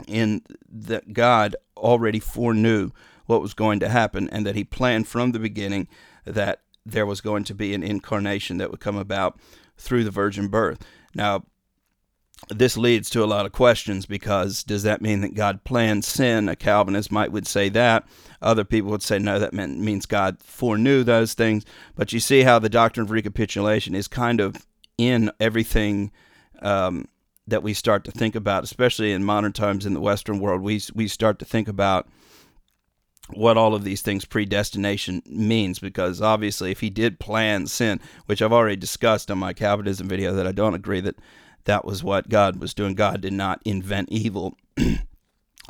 In 0.07 0.43
that 0.69 1.13
God 1.13 1.57
already 1.77 2.21
foreknew 2.21 2.91
what 3.27 3.43
was 3.43 3.55
going 3.55 3.81
to 3.81 3.89
happen, 3.89 4.29
and 4.31 4.47
that 4.47 4.55
he 4.55 4.63
planned 4.63 5.09
from 5.09 5.33
the 5.33 5.39
beginning 5.41 5.89
that 6.25 6.61
there 6.85 7.07
was 7.07 7.21
going 7.21 7.43
to 7.45 7.55
be 7.55 7.75
an 7.75 7.83
incarnation 7.83 8.59
that 8.59 8.71
would 8.71 8.79
come 8.79 8.97
about 8.97 9.41
through 9.77 10.05
the 10.05 10.11
virgin 10.11 10.47
birth. 10.47 10.79
Now, 11.15 11.45
this 12.49 12.77
leads 12.77 13.11
to 13.11 13.25
a 13.25 13.27
lot 13.27 13.47
of 13.47 13.53
questions 13.53 14.07
because 14.07 14.63
does 14.63 14.83
that 14.83 15.03
mean 15.03 15.21
that 15.23 15.35
God 15.35 15.65
planned 15.65 16.05
sin? 16.05 16.49
A 16.49 16.57
Calvinist 16.57 17.11
might 17.11 17.33
would 17.33 17.47
say 17.47 17.69
that. 17.71 18.07
Other 18.43 18.65
people 18.65 18.91
would 18.91 19.03
say 19.03 19.19
no, 19.19 19.39
that 19.39 19.55
meant, 19.55 19.79
means 19.79 20.07
God 20.07 20.39
foreknew 20.43 21.03
those 21.03 21.35
things. 21.35 21.65
But 21.95 22.13
you 22.13 22.21
see 22.21 22.43
how 22.43 22.59
the 22.59 22.69
doctrine 22.69 23.05
of 23.05 23.11
recapitulation 23.11 23.95
is 23.95 24.07
kind 24.07 24.41
of 24.41 24.67
in 24.99 25.31
everything 25.41 26.13
um, 26.61 27.09
that 27.47 27.63
we 27.63 27.75
start 27.75 28.05
to 28.05 28.11
think 28.11 28.35
about, 28.35 28.65
especially 28.65 29.13
in 29.13 29.25
modern 29.25 29.53
times 29.53 29.87
in 29.87 29.95
the 29.95 30.01
Western 30.01 30.39
world. 30.39 30.63
We 30.63 30.81
we 30.95 31.09
start 31.09 31.39
to 31.39 31.45
think 31.45 31.69
about 31.69 32.09
what 33.31 33.57
all 33.57 33.75
of 33.75 33.83
these 33.83 34.03
things 34.03 34.25
predestination 34.25 35.23
means 35.27 35.81
because 35.81 36.23
obviously 36.23 36.71
if 36.71 36.79
he 36.79 36.89
did 36.89 37.19
plan 37.19 37.67
sin 37.67 38.01
which 38.27 38.41
i've 38.41 38.53
already 38.53 38.77
discussed 38.77 39.33
on 39.33 39.39
my 39.39 39.53
calvinism 39.53 40.07
video 40.07 40.33
that 40.33 40.47
i 40.47 40.53
don't 40.53 40.75
agree 40.75 41.01
that 41.01 41.17
that 41.67 41.85
was 41.85 42.03
what 42.03 42.29
god 42.29 42.57
was 42.57 42.75
doing 42.75 42.95
god 42.95 43.21
did 43.21 43.33
not 43.33 43.61
invent 43.65 44.09
evil 44.11 44.57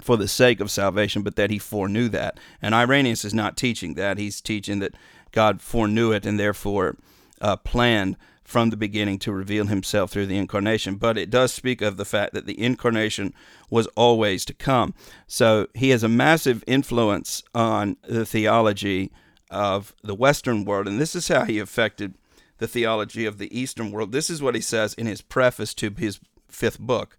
for 0.01 0.17
the 0.17 0.29
sake 0.29 0.61
of 0.61 0.71
salvation 0.71 1.23
but 1.23 1.37
that 1.37 1.51
he 1.51 1.59
foreknew 1.59 2.09
that 2.09 2.39
and 2.63 2.75
irenaeus 2.75 3.25
is 3.25 3.35
not 3.35 3.57
teaching 3.57 3.95
that 3.95 4.19
he's 4.19 4.41
teaching 4.41 4.79
that 4.79 4.95
god 5.33 5.61
foreknew 5.61 6.13
it 6.13 6.25
and 6.25 6.39
therefore 6.39 6.97
uh, 7.41 7.57
planned 7.57 8.17
from 8.47 8.71
the 8.71 8.77
beginning 8.77 9.19
to 9.19 9.33
reveal 9.33 9.67
himself 9.67 10.11
through 10.11 10.27
the 10.27 10.39
incarnation. 10.39 10.95
But 10.95 11.19
it 11.19 11.31
does 11.31 11.53
speak 11.53 11.83
of 11.83 11.97
the 11.97 12.05
fact 12.05 12.33
that 12.33 12.47
the 12.47 12.59
incarnation 12.61 13.35
was 13.71 13.89
always 13.89 14.45
to 14.45 14.55
come. 14.55 14.95
So 15.27 15.67
he 15.75 15.91
has 15.91 16.05
a 16.05 16.09
massive 16.09 16.63
influence 16.67 17.43
on 17.55 17.97
the 18.09 18.25
theology 18.25 19.11
of 19.51 19.95
the 20.03 20.15
Western 20.15 20.65
world. 20.65 20.87
And 20.87 21.01
this 21.01 21.17
is 21.17 21.27
how 21.27 21.45
he 21.45 21.59
affected 21.59 22.15
the 22.59 22.69
theology 22.69 23.27
of 23.27 23.39
the 23.39 23.59
Eastern 23.59 23.91
world. 23.91 24.13
This 24.13 24.31
is 24.31 24.43
what 24.43 24.55
he 24.55 24.61
says 24.61 24.95
in 24.95 25.07
his 25.07 25.23
preface 25.23 25.75
to 25.75 25.91
his 25.97 26.21
fifth 26.49 26.79
book. 26.79 27.17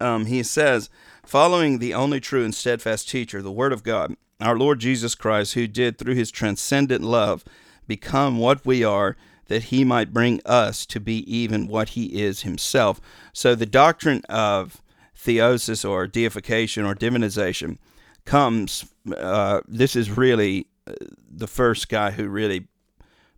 Um, 0.00 0.26
he 0.26 0.42
says, 0.42 0.90
following 1.24 1.78
the 1.78 1.94
only 1.94 2.20
true 2.20 2.44
and 2.44 2.54
steadfast 2.54 3.08
teacher, 3.08 3.40
the 3.40 3.52
Word 3.52 3.72
of 3.72 3.82
God, 3.82 4.16
our 4.40 4.56
Lord 4.56 4.80
Jesus 4.80 5.14
Christ, 5.14 5.54
who 5.54 5.66
did 5.66 5.98
through 5.98 6.14
his 6.14 6.30
transcendent 6.30 7.02
love 7.02 7.44
become 7.86 8.38
what 8.38 8.64
we 8.66 8.82
are 8.82 9.16
that 9.46 9.64
he 9.64 9.84
might 9.84 10.12
bring 10.12 10.40
us 10.44 10.86
to 10.86 11.00
be 11.00 11.18
even 11.32 11.68
what 11.68 11.90
he 11.90 12.22
is 12.22 12.42
himself. 12.42 13.00
So 13.32 13.54
the 13.54 13.66
doctrine 13.66 14.22
of 14.28 14.82
theosis 15.16 15.88
or 15.88 16.06
deification 16.06 16.84
or 16.84 16.94
divinization 16.94 17.78
comes, 18.24 18.86
uh, 19.16 19.60
this 19.68 19.96
is 19.96 20.16
really 20.16 20.66
uh, 20.86 20.94
the 21.30 21.46
first 21.46 21.88
guy 21.88 22.12
who 22.12 22.28
really 22.28 22.68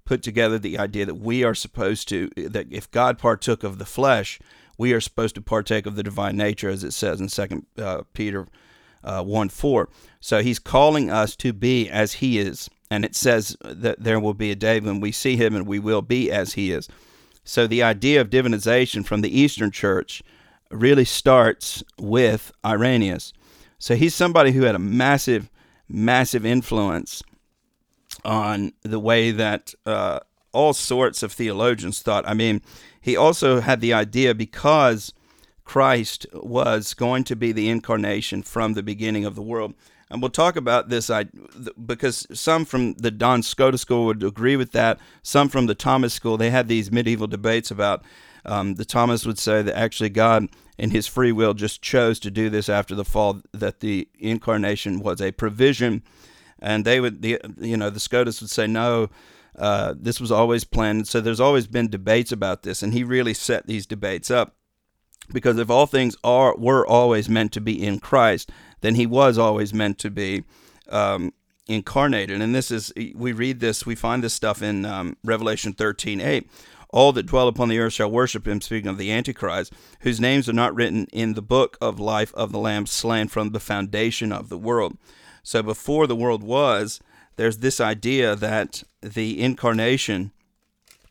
put 0.07 0.23
together 0.23 0.59
the 0.59 0.79
idea 0.79 1.05
that 1.05 1.17
we 1.17 1.45
are 1.45 1.55
supposed 1.55 2.09
to, 2.09 2.31
that 2.37 2.67
if 2.71 2.91
God 2.91 3.19
partook 3.19 3.63
of 3.63 3.79
the 3.79 3.85
flesh, 3.85 4.39
we 4.79 4.95
are 4.95 5.01
supposed 5.01 5.35
to 5.35 5.43
partake 5.43 5.85
of 5.85 5.97
the 5.97 6.03
divine 6.03 6.37
nature, 6.37 6.71
as 6.71 6.83
it 6.83 6.93
says 6.93 7.21
in 7.21 7.29
Second 7.29 7.67
uh, 7.77 8.03
Peter 8.15 8.47
uh, 9.05 9.23
1 9.23 9.51
4. 9.51 9.89
So 10.21 10.43
he's 10.43 10.59
calling 10.59 11.11
us 11.11 11.37
to 11.37 11.53
be 11.53 11.91
as 11.91 12.15
he 12.15 12.39
is 12.39 12.71
and 12.91 13.05
it 13.05 13.15
says 13.15 13.57
that 13.63 14.03
there 14.03 14.21
will 14.21 14.35
be 14.35 14.51
a 14.51 14.57
day 14.57 14.81
when 14.81 15.01
we 15.01 15.13
see 15.13 15.37
him 15.37 15.55
and 15.55 15.67
we 15.67 15.79
will 15.79 16.03
be 16.03 16.31
as 16.31 16.55
he 16.55 16.73
is. 16.73 16.89
So 17.45 17.67
the 17.67 17.83
idea 17.83 18.21
of 18.21 18.31
divinization 18.31 19.05
from 19.05 19.21
the 19.21 19.41
Eastern 19.41 19.71
Church 19.71 20.23
really 20.71 21.05
starts 21.05 21.83
with 21.99 22.53
Irenaeus. 22.65 23.33
So 23.79 23.95
he's 23.95 24.15
somebody 24.15 24.53
who 24.53 24.63
had 24.63 24.75
a 24.75 24.81
massive, 24.81 25.51
massive 25.89 26.47
influence 26.47 27.23
on 28.27 28.73
the 28.83 29.01
way 29.01 29.31
that 29.31 29.73
uh, 29.87 30.21
all 30.53 30.75
sorts 30.75 31.23
of 31.23 31.33
theologians 31.33 32.03
thought. 32.03 32.29
I 32.29 32.35
mean, 32.35 32.61
he 33.01 33.17
also 33.17 33.61
had 33.61 33.81
the 33.81 33.95
idea 33.95 34.35
because 34.35 35.15
Christ 35.65 36.27
was 36.35 36.93
going 36.93 37.25
to 37.25 37.37
be 37.37 37.53
the 37.53 37.71
incarnation 37.71 38.43
from 38.43 38.75
the 38.75 38.83
beginning 38.83 39.25
of 39.25 39.35
the 39.35 39.43
world 39.43 39.75
and 40.11 40.23
we'll 40.23 40.31
talk 40.31 40.57
about 40.57 40.89
this 40.89 41.11
I, 41.11 41.25
because 41.85 42.27
some 42.33 42.65
from 42.65 42.95
the 42.95 43.11
Duns 43.11 43.49
Scotus 43.49 43.81
school 43.81 44.07
would 44.07 44.23
agree 44.23 44.57
with 44.57 44.73
that. 44.73 45.01
Some 45.23 45.49
from 45.49 45.67
the 45.67 45.75
Thomas 45.75 46.15
school, 46.15 46.37
they 46.37 46.51
had 46.51 46.69
these 46.69 46.93
medieval 46.93 47.27
debates 47.27 47.71
about 47.71 48.05
um, 48.45 48.77
the 48.77 48.85
Thomas 48.85 49.27
would 49.27 49.39
say 49.39 49.63
that 49.63 49.77
actually 49.77 50.11
God, 50.11 50.49
in 50.79 50.91
his 50.91 51.09
free 51.09 51.33
will, 51.33 51.55
just 51.55 51.83
chose 51.83 52.21
to 52.21 52.31
do 52.31 52.49
this 52.49 52.69
after 52.69 52.95
the 52.95 53.05
fall, 53.05 53.41
that 53.53 53.81
the 53.81 54.09
incarnation 54.19 55.01
was 55.01 55.21
a 55.21 55.33
provision. 55.33 56.03
And 56.59 56.85
they 56.85 57.01
would, 57.01 57.23
the, 57.23 57.39
you 57.59 57.77
know, 57.77 57.91
the 57.91 58.01
Scotus 58.01 58.41
would 58.41 58.51
say, 58.51 58.67
no, 58.67 59.11
uh, 59.59 59.95
this 59.97 60.21
was 60.21 60.33
always 60.33 60.65
planned. 60.65 61.07
So 61.09 61.21
there's 61.21 61.41
always 61.41 61.67
been 61.67 61.89
debates 61.89 62.33
about 62.33 62.63
this. 62.63 62.83
And 62.83 62.93
he 62.93 63.05
really 63.05 63.35
set 63.35 63.67
these 63.67 63.87
debates 63.87 64.31
up 64.31 64.55
because 65.33 65.59
if 65.59 65.71
all 65.71 65.87
things 65.87 66.17
are 66.23 66.57
were 66.57 66.87
always 66.87 67.29
meant 67.29 67.53
to 67.53 67.61
be 67.61 67.85
in 67.85 67.99
Christ, 67.99 68.51
then 68.81 68.95
he 68.95 69.07
was 69.07 69.39
always 69.39 69.75
meant 69.75 69.99
to 69.99 70.11
be 70.11 70.45
um, 70.89 71.33
incarnated. 71.67 72.41
And 72.41 72.55
this 72.55 72.71
is 72.71 72.93
we 73.15 73.33
read 73.33 73.61
this, 73.61 73.85
we 73.85 73.95
find 73.95 74.23
this 74.23 74.35
stuff 74.35 74.63
in 74.63 74.85
um, 74.85 75.17
Revelation 75.25 75.73
thirteen 75.73 76.21
eight. 76.21 76.49
All 76.91 77.13
that 77.13 77.27
dwell 77.27 77.49
upon 77.49 77.69
the 77.69 77.81
earth 77.81 77.95
shall 77.95 78.11
worship 78.11 78.47
him, 78.47 78.61
speaking 78.61 78.89
of 78.89 78.97
the 78.97 79.11
Antichrist, 79.11 79.73
whose 80.01 80.21
names 80.21 80.49
are 80.49 80.55
not 80.55 80.75
written 80.75 81.07
in 81.13 81.35
the 81.35 81.43
book 81.43 81.77
of 81.81 81.99
life 81.99 82.33
of 82.35 82.53
the 82.53 82.61
Lamb 82.61 82.87
slain 82.87 83.29
from 83.29 83.51
the 83.51 83.61
foundation 83.61 84.33
of 84.33 84.49
the 84.49 84.57
world. 84.57 84.97
So 85.47 85.63
before 85.63 86.09
the 86.09 86.17
world 86.17 86.43
was, 86.43 86.99
there's 87.37 87.59
this 87.59 87.81
idea 87.81 88.35
that 88.35 88.83
the 89.01 89.41
incarnation 89.41 90.33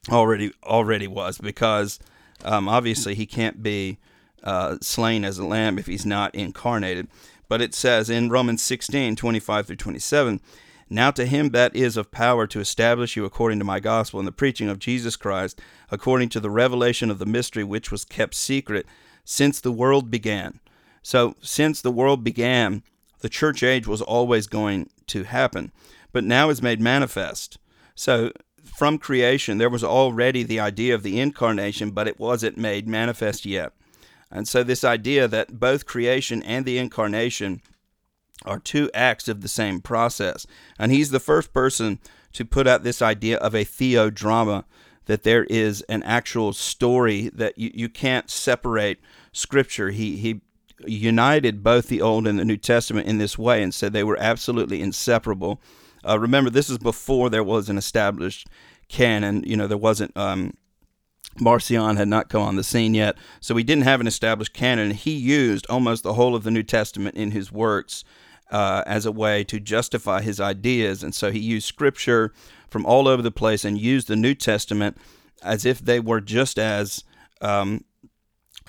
already 0.09 0.51
already 0.61 1.07
was 1.07 1.37
because 1.37 1.99
um, 2.43 2.67
obviously 2.67 3.15
he 3.15 3.25
can't 3.25 3.63
be 3.63 3.97
uh, 4.43 4.75
slain 4.81 5.23
as 5.23 5.37
a 5.37 5.45
lamb 5.45 5.79
if 5.79 5.85
he's 5.85 6.05
not 6.05 6.35
incarnated. 6.35 7.07
But 7.47 7.61
it 7.61 7.73
says 7.73 8.09
in 8.09 8.29
Romans 8.29 8.61
16, 8.61 9.15
25 9.15 9.67
through 9.67 9.77
27, 9.77 10.41
Now 10.89 11.11
to 11.11 11.25
him 11.25 11.51
that 11.51 11.73
is 11.73 11.95
of 11.95 12.11
power 12.11 12.45
to 12.45 12.59
establish 12.59 13.15
you 13.15 13.23
according 13.23 13.59
to 13.59 13.65
my 13.65 13.79
gospel 13.79 14.19
and 14.19 14.27
the 14.27 14.33
preaching 14.33 14.67
of 14.67 14.79
Jesus 14.79 15.15
Christ, 15.15 15.61
according 15.89 16.27
to 16.29 16.41
the 16.41 16.49
revelation 16.49 17.09
of 17.09 17.19
the 17.19 17.25
mystery 17.25 17.63
which 17.63 17.89
was 17.89 18.03
kept 18.03 18.35
secret 18.35 18.85
since 19.23 19.61
the 19.61 19.71
world 19.71 20.11
began. 20.11 20.59
So, 21.01 21.37
since 21.39 21.79
the 21.79 21.91
world 21.91 22.21
began, 22.21 22.83
the 23.19 23.29
church 23.29 23.63
age 23.63 23.87
was 23.87 24.01
always 24.01 24.47
going 24.47 24.89
to 25.07 25.23
happen, 25.23 25.71
but 26.11 26.23
now 26.23 26.49
is 26.49 26.61
made 26.61 26.81
manifest. 26.81 27.57
So, 27.95 28.31
from 28.63 28.97
creation, 28.97 29.57
there 29.57 29.69
was 29.69 29.83
already 29.83 30.43
the 30.43 30.59
idea 30.59 30.95
of 30.95 31.03
the 31.03 31.19
incarnation, 31.19 31.91
but 31.91 32.07
it 32.07 32.19
wasn't 32.19 32.57
made 32.57 32.87
manifest 32.87 33.45
yet. 33.45 33.73
And 34.31 34.47
so, 34.47 34.63
this 34.63 34.83
idea 34.83 35.27
that 35.27 35.59
both 35.59 35.85
creation 35.85 36.43
and 36.43 36.65
the 36.65 36.77
incarnation 36.77 37.61
are 38.43 38.59
two 38.59 38.89
acts 38.93 39.27
of 39.27 39.41
the 39.41 39.47
same 39.47 39.81
process. 39.81 40.45
And 40.77 40.91
he's 40.91 41.11
the 41.11 41.19
first 41.19 41.53
person 41.53 41.99
to 42.33 42.43
put 42.43 42.67
out 42.67 42.83
this 42.83 43.01
idea 43.01 43.37
of 43.37 43.53
a 43.53 43.63
theodrama, 43.63 44.65
that 45.05 45.23
there 45.23 45.45
is 45.45 45.81
an 45.83 46.03
actual 46.03 46.51
story 46.51 47.29
that 47.33 47.57
you, 47.57 47.71
you 47.73 47.87
can't 47.87 48.29
separate 48.29 48.99
scripture. 49.31 49.91
He, 49.91 50.17
he 50.17 50.41
united 50.85 51.63
both 51.63 51.87
the 51.87 52.01
Old 52.01 52.27
and 52.27 52.39
the 52.39 52.45
New 52.45 52.57
Testament 52.57 53.07
in 53.07 53.17
this 53.17 53.37
way 53.37 53.63
and 53.63 53.73
said 53.73 53.93
they 53.93 54.03
were 54.03 54.19
absolutely 54.19 54.81
inseparable. 54.81 55.61
Uh, 56.07 56.19
remember, 56.19 56.49
this 56.49 56.69
is 56.69 56.77
before 56.77 57.29
there 57.29 57.43
was 57.43 57.69
an 57.69 57.77
established 57.77 58.47
canon. 58.89 59.43
You 59.45 59.57
know, 59.57 59.67
there 59.67 59.77
wasn't 59.77 60.15
um, 60.15 60.53
Marcion 61.39 61.97
had 61.97 62.07
not 62.07 62.29
come 62.29 62.41
on 62.41 62.55
the 62.55 62.63
scene 62.63 62.93
yet, 62.93 63.17
so 63.39 63.55
he 63.55 63.63
didn't 63.63 63.83
have 63.83 64.01
an 64.01 64.07
established 64.07 64.53
canon. 64.53 64.91
He 64.91 65.11
used 65.11 65.65
almost 65.69 66.03
the 66.03 66.13
whole 66.13 66.35
of 66.35 66.43
the 66.43 66.51
New 66.51 66.63
Testament 66.63 67.15
in 67.15 67.31
his 67.31 67.51
works 67.51 68.03
uh, 68.51 68.83
as 68.85 69.05
a 69.05 69.11
way 69.11 69.43
to 69.45 69.59
justify 69.59 70.21
his 70.21 70.39
ideas, 70.39 71.03
and 71.03 71.15
so 71.15 71.31
he 71.31 71.39
used 71.39 71.67
scripture 71.67 72.31
from 72.69 72.85
all 72.85 73.07
over 73.07 73.21
the 73.21 73.31
place 73.31 73.65
and 73.65 73.79
used 73.79 74.07
the 74.07 74.15
New 74.15 74.33
Testament 74.33 74.97
as 75.43 75.65
if 75.65 75.79
they 75.79 75.99
were 75.99 76.21
just 76.21 76.57
as 76.57 77.03
um, 77.41 77.83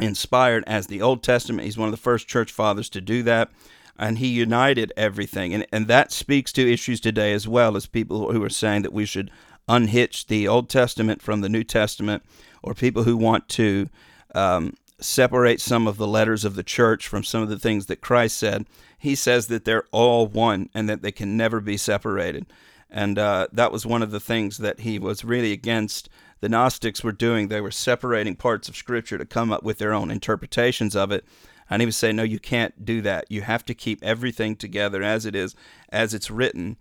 inspired 0.00 0.64
as 0.66 0.86
the 0.86 1.02
Old 1.02 1.22
Testament. 1.22 1.64
He's 1.64 1.78
one 1.78 1.88
of 1.88 1.92
the 1.92 1.96
first 1.96 2.28
church 2.28 2.52
fathers 2.52 2.88
to 2.90 3.00
do 3.00 3.22
that. 3.24 3.50
And 3.98 4.18
he 4.18 4.28
united 4.28 4.92
everything. 4.96 5.54
And, 5.54 5.66
and 5.72 5.88
that 5.88 6.12
speaks 6.12 6.52
to 6.52 6.70
issues 6.70 7.00
today 7.00 7.32
as 7.32 7.48
well 7.48 7.76
as 7.76 7.86
people 7.86 8.30
who 8.32 8.42
are 8.44 8.50
saying 8.50 8.82
that 8.82 8.92
we 8.92 9.06
should 9.06 9.30
unhitch 9.68 10.26
the 10.26 10.46
Old 10.46 10.68
Testament 10.68 11.22
from 11.22 11.40
the 11.40 11.48
New 11.48 11.64
Testament 11.64 12.22
or 12.62 12.74
people 12.74 13.04
who 13.04 13.16
want 13.16 13.48
to 13.50 13.88
um, 14.34 14.74
separate 15.00 15.60
some 15.60 15.86
of 15.86 15.96
the 15.96 16.06
letters 16.06 16.44
of 16.44 16.56
the 16.56 16.62
church 16.62 17.08
from 17.08 17.24
some 17.24 17.42
of 17.42 17.48
the 17.48 17.58
things 17.58 17.86
that 17.86 18.00
Christ 18.00 18.36
said, 18.36 18.66
he 18.98 19.14
says 19.14 19.46
that 19.48 19.64
they're 19.64 19.86
all 19.92 20.26
one 20.26 20.68
and 20.74 20.88
that 20.88 21.02
they 21.02 21.12
can 21.12 21.36
never 21.36 21.60
be 21.60 21.76
separated. 21.76 22.46
And 22.90 23.18
uh, 23.18 23.48
that 23.52 23.72
was 23.72 23.84
one 23.84 24.02
of 24.02 24.10
the 24.10 24.20
things 24.20 24.58
that 24.58 24.80
he 24.80 24.98
was 24.98 25.24
really 25.24 25.52
against 25.52 26.08
the 26.40 26.48
Gnostics 26.48 27.02
were 27.02 27.12
doing. 27.12 27.48
They 27.48 27.60
were 27.60 27.70
separating 27.70 28.36
parts 28.36 28.68
of 28.68 28.76
Scripture 28.76 29.18
to 29.18 29.24
come 29.24 29.52
up 29.52 29.62
with 29.62 29.78
their 29.78 29.92
own 29.92 30.10
interpretations 30.10 30.94
of 30.94 31.10
it. 31.12 31.24
And 31.68 31.82
he 31.82 31.86
was 31.86 31.96
saying, 31.96 32.16
no, 32.16 32.22
you 32.22 32.38
can't 32.38 32.84
do 32.84 33.00
that. 33.02 33.26
You 33.28 33.42
have 33.42 33.64
to 33.64 33.74
keep 33.74 34.02
everything 34.04 34.54
together 34.54 35.02
as 35.02 35.26
it 35.26 35.34
is, 35.34 35.54
as 35.90 36.14
it's 36.14 36.30
written. 36.30 36.76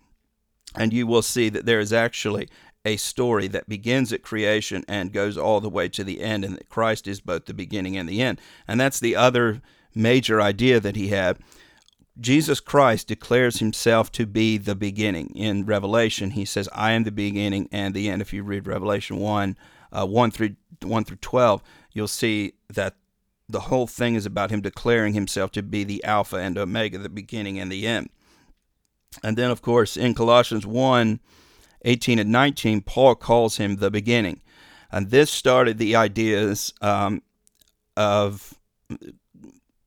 And 0.75 0.93
you 0.93 1.07
will 1.07 1.21
see 1.21 1.50
that 1.50 1.65
there 1.65 1.79
is 1.79 1.93
actually 1.93 2.50
a 2.83 2.97
story 2.97 3.47
that 3.47 3.67
begins 3.67 4.13
at 4.13 4.21
creation 4.21 4.83
and 4.88 5.12
goes 5.12 5.38
all 5.38 5.59
the 5.59 5.69
way 5.69 5.89
to 5.89 6.03
the 6.03 6.21
end, 6.21 6.45
and 6.45 6.55
that 6.55 6.69
Christ 6.69 7.07
is 7.07 7.19
both 7.19 7.45
the 7.45 7.53
beginning 7.53 7.97
and 7.97 8.07
the 8.07 8.21
end. 8.21 8.39
And 8.67 8.79
that's 8.79 9.00
the 9.00 9.15
other 9.15 9.62
major 9.95 10.39
idea 10.39 10.79
that 10.79 10.95
he 10.95 11.07
had. 11.07 11.39
Jesus 12.19 12.60
Christ 12.60 13.07
declares 13.07 13.60
himself 13.60 14.12
to 14.13 14.25
be 14.25 14.57
the 14.57 14.75
beginning. 14.75 15.27
In 15.36 15.65
Revelation, 15.65 16.31
he 16.31 16.45
says, 16.45 16.69
I 16.74 16.91
am 16.91 17.03
the 17.03 17.12
beginning 17.12 17.67
and 17.72 17.93
the 17.93 18.10
end. 18.10 18.22
If 18.22 18.31
you 18.31 18.43
read 18.43 18.67
Revelation 18.67 19.17
1, 19.17 19.57
uh, 19.91 20.05
1, 20.05 20.31
through, 20.31 20.55
1 20.81 21.03
through 21.03 21.17
12, 21.17 21.62
you'll 21.91 22.07
see 22.07 22.53
that 22.74 22.95
the 23.50 23.62
whole 23.62 23.86
thing 23.86 24.15
is 24.15 24.25
about 24.25 24.50
him 24.50 24.62
declaring 24.62 25.13
himself 25.13 25.51
to 25.51 25.62
be 25.62 25.84
the 25.84 26.03
Alpha 26.03 26.38
and 26.38 26.57
Omega, 26.57 26.98
the 26.98 27.10
beginning 27.10 27.60
and 27.60 27.72
the 27.72 27.86
end. 27.86 28.10
And 29.24 29.38
then, 29.38 29.51
of 29.51 29.62
course, 29.62 29.98
in 29.98 30.13
Colossians 30.13 30.65
1, 30.65 31.19
18 31.84 32.19
and 32.19 32.31
19, 32.31 32.81
Paul 32.81 33.15
calls 33.15 33.57
him 33.57 33.75
the 33.75 33.91
beginning. 33.91 34.41
And 34.91 35.10
this 35.10 35.31
started 35.31 35.77
the 35.77 35.95
ideas 35.95 36.74
um, 36.81 37.22
of 37.95 38.55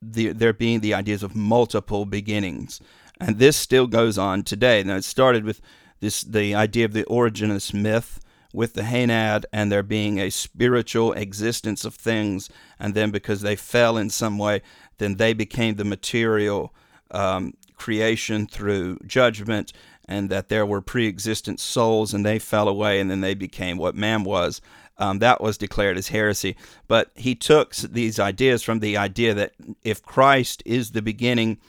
the, 0.01 0.31
there 0.31 0.53
being 0.53 0.79
the 0.79 0.93
ideas 0.93 1.23
of 1.23 1.35
multiple 1.35 2.05
beginnings. 2.05 2.79
And 3.19 3.37
this 3.37 3.57
still 3.57 3.87
goes 3.87 4.17
on 4.17 4.43
today. 4.43 4.83
Now, 4.83 4.95
it 4.95 5.03
started 5.03 5.43
with 5.43 5.61
this 5.99 6.21
the 6.21 6.55
idea 6.55 6.85
of 6.85 6.93
the 6.93 7.03
origin 7.05 7.49
of 7.49 7.57
this 7.57 7.73
myth, 7.73 8.19
with 8.53 8.73
the 8.73 8.83
henad 8.83 9.43
and 9.51 9.71
there 9.71 9.83
being 9.83 10.19
a 10.19 10.29
spiritual 10.29 11.13
existence 11.13 11.85
of 11.85 11.93
things, 11.93 12.49
and 12.79 12.95
then 12.95 13.11
because 13.11 13.41
they 13.41 13.55
fell 13.55 13.97
in 13.97 14.09
some 14.09 14.37
way, 14.37 14.61
then 14.97 15.15
they 15.15 15.33
became 15.33 15.75
the 15.75 15.83
material 15.83 16.73
um, 17.11 17.53
creation 17.75 18.47
through 18.47 18.99
judgment, 19.05 19.73
and 20.09 20.31
that 20.31 20.49
there 20.49 20.65
were 20.65 20.81
pre 20.81 21.07
existent 21.07 21.59
souls 21.59 22.13
and 22.13 22.25
they 22.25 22.39
fell 22.39 22.67
away, 22.67 22.99
and 22.99 23.09
then 23.09 23.21
they 23.21 23.35
became 23.35 23.77
what 23.77 23.95
man 23.95 24.23
was. 24.23 24.59
Um, 24.97 25.19
that 25.19 25.39
was 25.39 25.57
declared 25.57 25.97
as 25.97 26.09
heresy. 26.09 26.57
But 26.87 27.11
he 27.15 27.35
took 27.35 27.73
these 27.75 28.19
ideas 28.19 28.63
from 28.63 28.79
the 28.79 28.97
idea 28.97 29.33
that 29.35 29.53
if 29.83 30.03
Christ 30.03 30.61
is 30.65 30.91
the 30.91 31.01
beginning, 31.01 31.59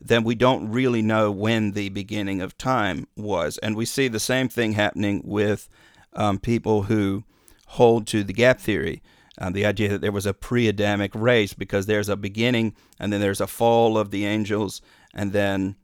then 0.00 0.24
we 0.24 0.34
don't 0.34 0.72
really 0.72 1.02
know 1.02 1.30
when 1.30 1.72
the 1.72 1.90
beginning 1.90 2.40
of 2.40 2.58
time 2.58 3.06
was. 3.14 3.58
And 3.58 3.76
we 3.76 3.84
see 3.84 4.08
the 4.08 4.18
same 4.18 4.48
thing 4.48 4.72
happening 4.72 5.20
with 5.24 5.68
um, 6.14 6.38
people 6.38 6.84
who 6.84 7.22
hold 7.66 8.06
to 8.08 8.24
the 8.24 8.32
gap 8.32 8.58
theory. 8.58 9.02
Uh, 9.38 9.50
the 9.50 9.64
idea 9.66 9.88
that 9.90 10.00
there 10.00 10.12
was 10.12 10.26
a 10.26 10.34
pre 10.34 10.66
Adamic 10.66 11.14
race 11.14 11.52
because 11.52 11.86
there's 11.86 12.08
a 12.08 12.16
beginning 12.16 12.74
and 12.98 13.12
then 13.12 13.20
there's 13.20 13.40
a 13.40 13.46
fall 13.46 13.96
of 13.98 14.10
the 14.10 14.24
angels, 14.24 14.80
and 15.14 15.32
then 15.32 15.76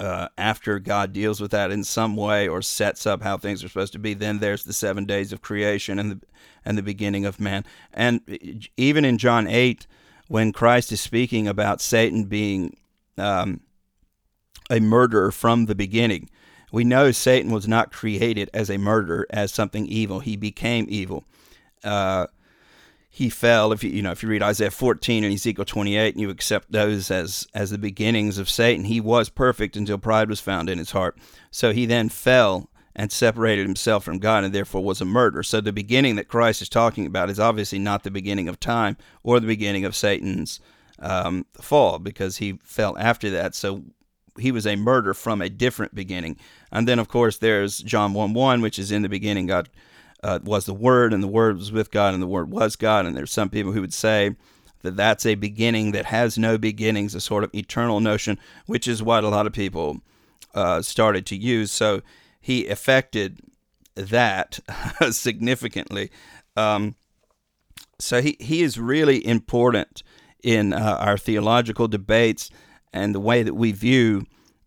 uh, 0.00 0.28
after 0.38 0.78
God 0.78 1.12
deals 1.12 1.40
with 1.40 1.50
that 1.50 1.70
in 1.70 1.84
some 1.84 2.16
way 2.16 2.48
or 2.48 2.62
sets 2.62 3.06
up 3.06 3.22
how 3.22 3.36
things 3.36 3.62
are 3.62 3.68
supposed 3.68 3.92
to 3.92 3.98
be, 3.98 4.14
then 4.14 4.38
there's 4.38 4.64
the 4.64 4.72
seven 4.72 5.04
days 5.04 5.32
of 5.32 5.42
creation 5.42 5.98
and 5.98 6.10
the 6.10 6.20
and 6.64 6.76
the 6.76 6.82
beginning 6.82 7.26
of 7.26 7.38
man. 7.38 7.64
And 7.92 8.68
even 8.76 9.04
in 9.04 9.18
John 9.18 9.46
eight, 9.46 9.86
when 10.28 10.52
Christ 10.52 10.90
is 10.92 11.00
speaking 11.00 11.46
about 11.46 11.80
Satan 11.80 12.24
being 12.24 12.76
um, 13.18 13.60
a 14.70 14.80
murderer 14.80 15.30
from 15.30 15.66
the 15.66 15.74
beginning, 15.74 16.30
we 16.72 16.84
know 16.84 17.12
Satan 17.12 17.50
was 17.50 17.68
not 17.68 17.92
created 17.92 18.48
as 18.54 18.70
a 18.70 18.78
murderer, 18.78 19.26
as 19.30 19.52
something 19.52 19.86
evil. 19.86 20.20
He 20.20 20.36
became 20.36 20.86
evil. 20.88 21.24
Uh, 21.84 22.26
he 23.12 23.28
fell. 23.28 23.72
If 23.72 23.82
you 23.82 23.90
you 23.90 24.02
know 24.02 24.12
if 24.12 24.22
you 24.22 24.28
read 24.28 24.42
Isaiah 24.42 24.70
14 24.70 25.24
and 25.24 25.34
Ezekiel 25.34 25.64
28, 25.64 26.14
and 26.14 26.20
you 26.20 26.30
accept 26.30 26.70
those 26.70 27.10
as 27.10 27.46
as 27.52 27.70
the 27.70 27.78
beginnings 27.78 28.38
of 28.38 28.48
Satan, 28.48 28.84
he 28.84 29.00
was 29.00 29.28
perfect 29.28 29.76
until 29.76 29.98
pride 29.98 30.30
was 30.30 30.40
found 30.40 30.70
in 30.70 30.78
his 30.78 30.92
heart. 30.92 31.18
So 31.50 31.72
he 31.72 31.86
then 31.86 32.08
fell 32.08 32.70
and 32.94 33.10
separated 33.10 33.66
himself 33.66 34.04
from 34.04 34.18
God, 34.18 34.44
and 34.44 34.54
therefore 34.54 34.82
was 34.82 35.00
a 35.00 35.04
murderer. 35.04 35.42
So 35.42 35.60
the 35.60 35.72
beginning 35.72 36.16
that 36.16 36.28
Christ 36.28 36.62
is 36.62 36.68
talking 36.68 37.04
about 37.04 37.30
is 37.30 37.40
obviously 37.40 37.78
not 37.78 38.04
the 38.04 38.10
beginning 38.10 38.48
of 38.48 38.60
time 38.60 38.96
or 39.22 39.40
the 39.40 39.46
beginning 39.46 39.84
of 39.84 39.96
Satan's 39.96 40.60
um, 41.00 41.46
fall, 41.60 41.98
because 41.98 42.38
he 42.38 42.58
fell 42.62 42.96
after 42.98 43.30
that. 43.30 43.54
So 43.54 43.84
he 44.38 44.52
was 44.52 44.66
a 44.66 44.76
murderer 44.76 45.14
from 45.14 45.42
a 45.42 45.48
different 45.48 45.94
beginning. 45.94 46.36
And 46.70 46.86
then, 46.86 46.98
of 46.98 47.08
course, 47.08 47.38
there's 47.38 47.78
John 47.78 48.12
1 48.12 48.34
1, 48.34 48.60
which 48.60 48.78
is 48.78 48.92
in 48.92 49.02
the 49.02 49.08
beginning, 49.08 49.46
God 49.46 49.68
uh, 50.22 50.38
was 50.42 50.66
the 50.66 50.74
Word, 50.74 51.12
and 51.12 51.22
the 51.22 51.28
Word 51.28 51.56
was 51.56 51.72
with 51.72 51.90
God, 51.90 52.14
and 52.14 52.22
the 52.22 52.26
Word 52.26 52.50
was 52.50 52.76
God. 52.76 53.06
And 53.06 53.16
there's 53.16 53.32
some 53.32 53.48
people 53.48 53.72
who 53.72 53.80
would 53.80 53.94
say 53.94 54.36
that 54.82 54.96
that's 54.96 55.26
a 55.26 55.34
beginning 55.34 55.92
that 55.92 56.06
has 56.06 56.38
no 56.38 56.58
beginnings, 56.58 57.14
a 57.14 57.20
sort 57.20 57.44
of 57.44 57.54
eternal 57.54 58.00
notion, 58.00 58.38
which 58.66 58.88
is 58.88 59.02
what 59.02 59.24
a 59.24 59.28
lot 59.28 59.46
of 59.46 59.52
people 59.52 60.00
uh, 60.54 60.82
started 60.82 61.26
to 61.26 61.36
use. 61.36 61.70
So 61.70 62.02
he 62.40 62.66
affected 62.68 63.40
that 63.94 64.60
significantly. 65.10 66.10
Um, 66.56 66.94
so 67.98 68.22
he, 68.22 68.36
he 68.40 68.62
is 68.62 68.78
really 68.78 69.24
important 69.26 70.02
in 70.42 70.72
uh, 70.72 70.96
our 71.00 71.18
theological 71.18 71.86
debates 71.86 72.50
and 72.92 73.14
the 73.14 73.20
way 73.20 73.42
that 73.42 73.54
we 73.54 73.72
view 73.72 74.26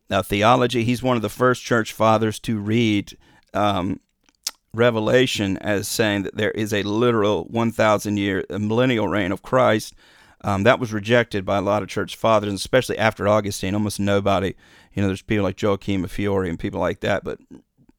uh, 0.10 0.22
theology. 0.22 0.84
He's 0.84 1.02
one 1.02 1.16
of 1.16 1.22
the 1.22 1.30
first 1.30 1.64
church 1.64 1.92
fathers 1.92 2.40
to 2.42 2.60
read 2.60 3.18
um, 3.54 4.00
Revelation 4.74 5.58
as 5.58 5.88
saying 5.88 6.24
that 6.24 6.36
there 6.36 6.52
is 6.52 6.74
a 6.74 6.82
literal 6.84 7.44
1,000 7.46 8.18
year 8.18 8.44
millennial 8.50 9.08
reign 9.08 9.32
of 9.32 9.44
Christ. 9.44 9.94
Um, 10.42 10.64
that 10.64 10.80
was 10.80 10.92
rejected 10.92 11.46
by 11.46 11.58
a 11.58 11.62
lot 11.62 11.84
of 11.84 11.90
church 11.90 12.16
fathers, 12.16 12.52
especially 12.54 12.98
after 12.98 13.28
Augustine. 13.28 13.76
Almost 13.76 14.00
nobody, 14.00 14.56
you 14.94 15.02
know, 15.02 15.08
there's 15.08 15.22
people 15.22 15.44
like 15.44 15.62
Joachim 15.62 16.04
of 16.04 16.12
Fiore 16.12 16.50
and 16.50 16.60
people 16.60 16.80
like 16.80 17.02
that, 17.02 17.24
but 17.24 17.40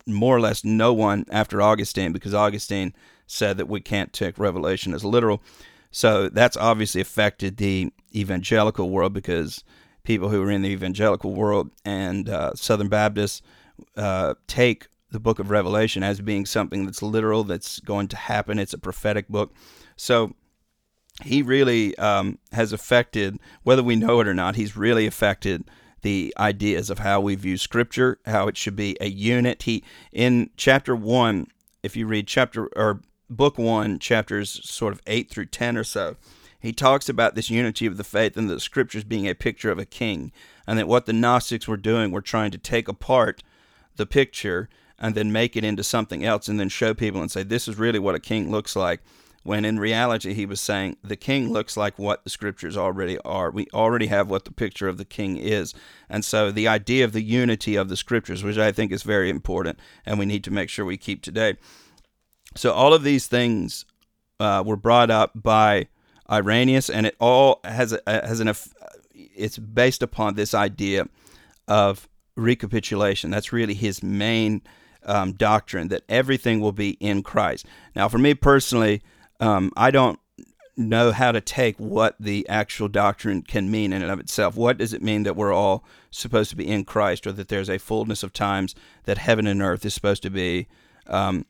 more 0.06 0.36
or 0.36 0.40
less 0.40 0.64
no 0.64 0.92
one 0.92 1.24
after 1.30 1.62
Augustine 1.62 2.12
because 2.12 2.34
Augustine 2.34 2.92
said 3.26 3.56
that 3.56 3.68
we 3.68 3.80
can't 3.80 4.12
take 4.12 4.38
Revelation 4.38 4.92
as 4.92 5.04
literal. 5.04 5.42
So 5.90 6.28
that's 6.28 6.56
obviously 6.56 7.00
affected 7.00 7.56
the 7.56 7.92
evangelical 8.14 8.90
world 8.90 9.12
because 9.12 9.62
people 10.02 10.28
who 10.28 10.42
are 10.42 10.50
in 10.50 10.62
the 10.62 10.70
evangelical 10.70 11.34
world 11.34 11.70
and 11.84 12.28
uh, 12.28 12.54
Southern 12.54 12.88
Baptists 12.88 13.42
uh, 13.96 14.34
take 14.48 14.88
the 15.14 15.20
book 15.20 15.38
of 15.38 15.48
Revelation 15.48 16.02
as 16.02 16.20
being 16.20 16.44
something 16.44 16.84
that's 16.84 17.00
literal, 17.00 17.44
that's 17.44 17.78
going 17.78 18.08
to 18.08 18.16
happen. 18.16 18.58
It's 18.58 18.74
a 18.74 18.78
prophetic 18.78 19.28
book. 19.28 19.54
So 19.96 20.34
he 21.22 21.40
really 21.40 21.96
um, 21.98 22.38
has 22.50 22.72
affected, 22.72 23.38
whether 23.62 23.82
we 23.82 23.94
know 23.94 24.18
it 24.18 24.26
or 24.26 24.34
not, 24.34 24.56
he's 24.56 24.76
really 24.76 25.06
affected 25.06 25.70
the 26.02 26.34
ideas 26.36 26.90
of 26.90 26.98
how 26.98 27.20
we 27.20 27.36
view 27.36 27.56
Scripture, 27.56 28.18
how 28.26 28.48
it 28.48 28.56
should 28.56 28.74
be 28.74 28.96
a 29.00 29.08
unit. 29.08 29.62
He 29.62 29.84
in 30.12 30.50
chapter 30.56 30.96
one, 30.96 31.46
if 31.84 31.96
you 31.96 32.08
read 32.08 32.26
chapter 32.26 32.68
or 32.76 33.00
book 33.30 33.56
one, 33.56 34.00
chapters 34.00 34.68
sort 34.68 34.92
of 34.92 35.00
eight 35.06 35.30
through 35.30 35.46
ten 35.46 35.76
or 35.76 35.84
so, 35.84 36.16
he 36.58 36.72
talks 36.72 37.08
about 37.08 37.36
this 37.36 37.50
unity 37.50 37.86
of 37.86 37.98
the 37.98 38.04
faith 38.04 38.36
and 38.36 38.50
the 38.50 38.58
Scriptures 38.58 39.04
being 39.04 39.28
a 39.28 39.34
picture 39.34 39.70
of 39.70 39.78
a 39.78 39.86
king, 39.86 40.32
and 40.66 40.76
that 40.76 40.88
what 40.88 41.06
the 41.06 41.12
Gnostics 41.12 41.68
were 41.68 41.76
doing 41.76 42.10
were 42.10 42.20
trying 42.20 42.50
to 42.50 42.58
take 42.58 42.88
apart 42.88 43.44
the 43.96 44.06
picture 44.06 44.68
and 45.04 45.14
then 45.14 45.30
make 45.30 45.54
it 45.54 45.64
into 45.64 45.84
something 45.84 46.24
else 46.24 46.48
and 46.48 46.58
then 46.58 46.70
show 46.70 46.94
people 46.94 47.20
and 47.20 47.30
say, 47.30 47.42
this 47.42 47.68
is 47.68 47.78
really 47.78 47.98
what 47.98 48.14
a 48.14 48.18
king 48.18 48.50
looks 48.50 48.74
like. 48.74 49.02
When 49.42 49.66
in 49.66 49.78
reality, 49.78 50.32
he 50.32 50.46
was 50.46 50.62
saying, 50.62 50.96
the 51.04 51.14
king 51.14 51.52
looks 51.52 51.76
like 51.76 51.98
what 51.98 52.24
the 52.24 52.30
scriptures 52.30 52.74
already 52.74 53.18
are. 53.18 53.50
We 53.50 53.66
already 53.74 54.06
have 54.06 54.30
what 54.30 54.46
the 54.46 54.50
picture 54.50 54.88
of 54.88 54.96
the 54.96 55.04
king 55.04 55.36
is. 55.36 55.74
And 56.08 56.24
so 56.24 56.50
the 56.50 56.66
idea 56.66 57.04
of 57.04 57.12
the 57.12 57.20
unity 57.20 57.76
of 57.76 57.90
the 57.90 57.98
scriptures, 57.98 58.42
which 58.42 58.56
I 58.56 58.72
think 58.72 58.92
is 58.92 59.02
very 59.02 59.28
important 59.28 59.78
and 60.06 60.18
we 60.18 60.24
need 60.24 60.42
to 60.44 60.50
make 60.50 60.70
sure 60.70 60.86
we 60.86 60.96
keep 60.96 61.20
today. 61.20 61.56
So 62.56 62.72
all 62.72 62.94
of 62.94 63.02
these 63.02 63.26
things 63.26 63.84
uh, 64.40 64.62
were 64.64 64.78
brought 64.78 65.10
up 65.10 65.32
by 65.34 65.88
Irenaeus, 66.30 66.88
and 66.88 67.04
it 67.04 67.16
all 67.20 67.60
has 67.64 67.92
a, 67.92 68.00
has 68.06 68.40
an 68.40 68.48
it's 69.12 69.58
based 69.58 70.02
upon 70.02 70.34
this 70.34 70.54
idea 70.54 71.08
of 71.68 72.08
recapitulation. 72.36 73.30
That's 73.30 73.52
really 73.52 73.74
his 73.74 74.02
main 74.02 74.62
um, 75.04 75.32
doctrine 75.32 75.88
that 75.88 76.02
everything 76.08 76.60
will 76.60 76.72
be 76.72 76.90
in 77.00 77.22
Christ. 77.22 77.66
Now, 77.94 78.08
for 78.08 78.18
me 78.18 78.34
personally, 78.34 79.02
um, 79.40 79.72
I 79.76 79.90
don't 79.90 80.18
know 80.76 81.12
how 81.12 81.30
to 81.32 81.40
take 81.40 81.76
what 81.78 82.16
the 82.18 82.48
actual 82.48 82.88
doctrine 82.88 83.42
can 83.42 83.70
mean 83.70 83.92
in 83.92 84.02
and 84.02 84.10
of 84.10 84.20
itself. 84.20 84.56
What 84.56 84.78
does 84.78 84.92
it 84.92 85.02
mean 85.02 85.22
that 85.22 85.36
we're 85.36 85.52
all 85.52 85.84
supposed 86.10 86.50
to 86.50 86.56
be 86.56 86.66
in 86.66 86.84
Christ, 86.84 87.26
or 87.26 87.32
that 87.32 87.48
there's 87.48 87.70
a 87.70 87.78
fullness 87.78 88.22
of 88.22 88.32
times 88.32 88.74
that 89.04 89.18
heaven 89.18 89.46
and 89.46 89.62
earth 89.62 89.84
is 89.84 89.94
supposed 89.94 90.22
to 90.22 90.30
be 90.30 90.66
um, 91.06 91.46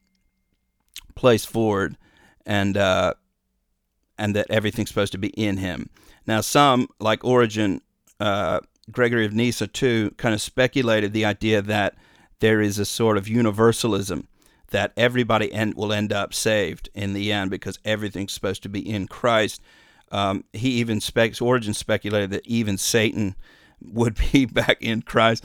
placed 1.15 1.49
forward, 1.49 1.97
and 2.45 2.77
uh, 2.77 3.15
and 4.19 4.37
that 4.37 4.47
everything's 4.51 4.89
supposed 4.89 5.13
to 5.13 5.19
be 5.19 5.29
in 5.29 5.59
Him? 5.59 5.89
Now, 6.27 6.41
some 6.41 6.89
like 6.99 7.25
Origen, 7.25 7.81
uh, 8.21 8.61
Gregory 8.91 9.25
of 9.25 9.33
Nyssa 9.33 9.67
too, 9.69 10.13
kind 10.17 10.35
of 10.35 10.41
speculated 10.41 11.13
the 11.13 11.25
idea 11.25 11.63
that 11.63 11.95
there 12.41 12.61
is 12.61 12.79
a 12.79 12.85
sort 12.85 13.17
of 13.17 13.29
universalism 13.29 14.29
that 14.71 14.93
everybody 14.97 15.53
end, 15.53 15.75
will 15.75 15.93
end 15.93 16.13
up 16.13 16.35
saved 16.35 16.89
in 16.95 17.13
the 17.13 17.33
end 17.33 17.51
because 17.51 17.79
everything's 17.85 18.33
supposed 18.33 18.63
to 18.63 18.69
be 18.69 18.81
in 18.81 19.07
Christ. 19.07 19.61
Um, 20.11 20.45
he 20.53 20.71
even 20.71 21.01
specs 21.01 21.41
Origen 21.41 21.75
speculated 21.75 22.31
that 22.31 22.47
even 22.47 22.79
Satan 22.79 23.37
would 23.81 24.19
be 24.33 24.47
back 24.47 24.81
in 24.81 25.03
Christ. 25.03 25.45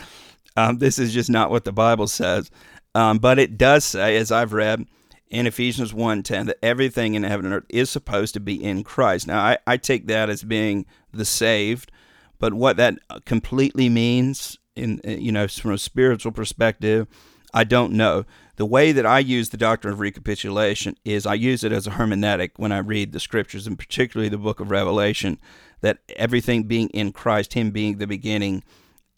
Um, 0.55 0.79
this 0.79 0.99
is 0.99 1.13
just 1.13 1.29
not 1.29 1.51
what 1.51 1.63
the 1.63 1.71
Bible 1.71 2.07
says, 2.07 2.49
um, 2.95 3.19
but 3.19 3.39
it 3.39 3.57
does 3.57 3.85
say, 3.85 4.17
as 4.17 4.31
I've 4.31 4.53
read 4.53 4.85
in 5.29 5.47
Ephesians 5.47 5.93
1.10, 5.93 6.47
that 6.47 6.57
everything 6.63 7.15
in 7.15 7.23
heaven 7.23 7.45
and 7.45 7.55
earth 7.55 7.65
is 7.69 7.89
supposed 7.89 8.33
to 8.33 8.39
be 8.39 8.61
in 8.61 8.83
Christ. 8.83 9.27
Now, 9.27 9.39
I, 9.39 9.57
I 9.67 9.77
take 9.77 10.07
that 10.07 10.29
as 10.29 10.43
being 10.43 10.85
the 11.13 11.25
saved, 11.25 11.91
but 12.39 12.53
what 12.53 12.77
that 12.77 12.95
completely 13.25 13.89
means 13.89 14.58
in 14.75 15.01
uh, 15.05 15.11
you 15.11 15.31
know 15.31 15.47
from 15.47 15.71
a 15.71 15.77
spiritual 15.77 16.31
perspective 16.31 17.07
i 17.53 17.63
don't 17.63 17.93
know. 17.93 18.25
The 18.57 18.65
way 18.65 18.91
that 18.91 19.05
i 19.05 19.19
use 19.19 19.49
the 19.49 19.57
doctrine 19.57 19.93
of 19.93 19.99
recapitulation 19.99 20.95
is 21.05 21.25
i 21.25 21.33
use 21.33 21.63
it 21.63 21.71
as 21.71 21.87
a 21.87 21.91
hermeneutic 21.91 22.51
when 22.57 22.71
i 22.71 22.79
read 22.79 23.11
the 23.11 23.19
scriptures 23.19 23.67
and 23.67 23.77
particularly 23.77 24.29
the 24.29 24.37
book 24.37 24.59
of 24.59 24.69
revelation 24.69 25.39
that 25.81 25.99
everything 26.15 26.63
being 26.63 26.89
in 26.89 27.11
christ 27.11 27.53
him 27.53 27.71
being 27.71 27.97
the 27.97 28.07
beginning 28.07 28.63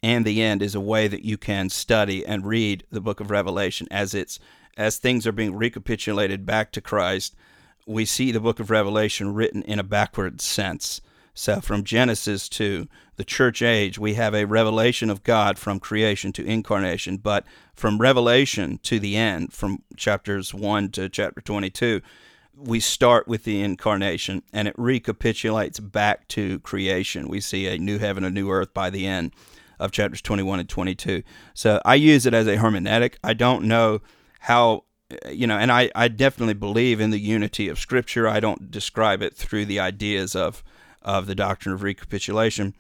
and 0.04 0.26
the 0.26 0.42
end 0.42 0.62
is 0.62 0.76
a 0.76 0.80
way 0.80 1.08
that 1.08 1.24
you 1.24 1.38
can 1.38 1.70
study 1.70 2.26
and 2.26 2.46
read 2.46 2.84
the 2.92 3.02
book 3.02 3.20
of 3.20 3.30
revelation. 3.30 3.88
As 3.92 4.14
it's 4.14 4.40
as 4.78 4.98
things 4.98 5.28
are 5.28 5.32
being 5.32 5.56
recapitulated 5.56 6.46
back 6.46 6.72
to 6.72 6.82
christ 6.82 7.36
we 7.88 8.06
see 8.06 8.32
the 8.32 8.40
book 8.40 8.60
of 8.60 8.70
revelation 8.70 9.34
written 9.34 9.64
in 9.64 9.80
a 9.80 9.84
backward 9.84 10.40
sense. 10.40 11.02
So 11.34 11.62
from 11.62 11.84
genesis 11.84 12.48
to 12.50 12.88
the 13.22 13.26
church 13.26 13.62
age, 13.62 14.00
we 14.00 14.16
have 14.16 14.34
a 14.34 14.46
revelation 14.46 15.12
of 15.12 15.22
God 15.22 15.60
from 15.60 15.80
creation 15.80 16.34
to 16.34 16.44
incarnation, 16.44 17.18
but 17.18 17.46
from 17.76 18.00
revelation 18.00 18.80
to 18.82 19.00
the 19.00 19.16
end, 19.16 19.54
from 19.54 19.84
chapters 19.96 20.56
1 20.56 20.90
to 20.94 21.08
chapter 21.08 21.40
22, 21.40 22.02
we 22.56 22.80
start 22.80 23.28
with 23.28 23.44
the 23.44 23.62
incarnation 23.62 24.42
and 24.52 24.68
it 24.68 24.74
recapitulates 24.76 25.80
back 25.80 26.28
to 26.30 26.58
creation. 26.62 27.28
We 27.28 27.42
see 27.42 27.68
a 27.68 27.78
new 27.78 28.00
heaven, 28.00 28.24
a 28.24 28.32
new 28.32 28.50
earth 28.50 28.74
by 28.74 28.90
the 28.90 29.06
end 29.06 29.34
of 29.80 29.92
chapters 29.92 30.24
21 30.24 30.62
and 30.62 30.68
22. 30.68 31.22
So 31.54 31.80
I 31.86 31.94
use 31.94 32.26
it 32.26 32.34
as 32.34 32.48
a 32.48 32.58
hermeneutic. 32.58 33.18
I 33.24 33.36
don't 33.36 33.66
know 33.66 34.02
how, 34.40 34.86
you 35.30 35.46
know, 35.46 35.60
and 35.60 35.72
I, 35.72 35.92
I 35.94 36.08
definitely 36.08 36.56
believe 36.56 37.00
in 37.00 37.12
the 37.12 37.20
unity 37.20 37.70
of 37.70 37.78
Scripture. 37.78 38.28
I 38.28 38.40
don't 38.40 38.72
describe 38.72 39.22
it 39.22 39.36
through 39.36 39.66
the 39.66 39.80
ideas 39.80 40.36
of, 40.36 40.64
of 41.04 41.28
the 41.28 41.36
doctrine 41.36 41.76
of 41.76 41.84
recapitulation. 41.84 42.74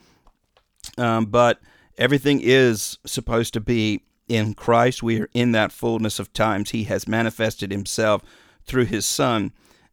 Um, 1.02 1.26
but 1.26 1.60
everything 1.98 2.40
is 2.42 3.00
supposed 3.06 3.54
to 3.56 3.60
be 3.60 4.04
in 4.28 4.54
Christ. 4.54 5.02
We 5.02 5.20
are 5.20 5.30
in 5.34 5.52
that 5.54 5.72
fullness 5.72 6.20
of 6.20 6.32
times. 6.32 6.70
He 6.70 6.86
has 6.86 7.08
manifested 7.08 7.72
himself 7.72 8.22
through 8.66 8.86
his 8.86 9.06
Son. 9.06 9.52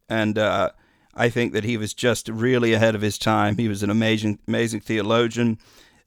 And 0.09 0.39
uh, 0.39 0.71
I 1.15 1.31
think 1.31 1.53
that 1.55 1.65
he 1.65 1.77
was 1.77 1.95
just 1.95 2.29
really 2.29 2.75
ahead 2.75 2.95
of 2.95 3.01
his 3.01 3.19
time. 3.19 3.57
He 3.57 3.69
was 3.69 3.83
an 3.83 3.91
amazing, 3.91 4.39
amazing 4.47 4.81
theologian. 4.81 5.59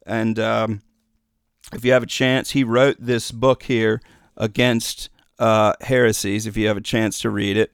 And 0.05 0.39
um, 0.39 0.81
if 1.73 1.83
you 1.83 1.91
have 1.93 2.03
a 2.03 2.07
chance, 2.07 2.51
he 2.51 2.63
wrote 2.63 2.97
this 2.99 3.31
book 3.31 3.63
here 3.63 4.01
against 4.37 5.09
uh, 5.39 5.73
heresies. 5.81 6.45
If 6.45 6.55
you 6.55 6.67
have 6.67 6.77
a 6.77 6.81
chance 6.81 7.19
to 7.19 7.29
read 7.29 7.57
it, 7.57 7.73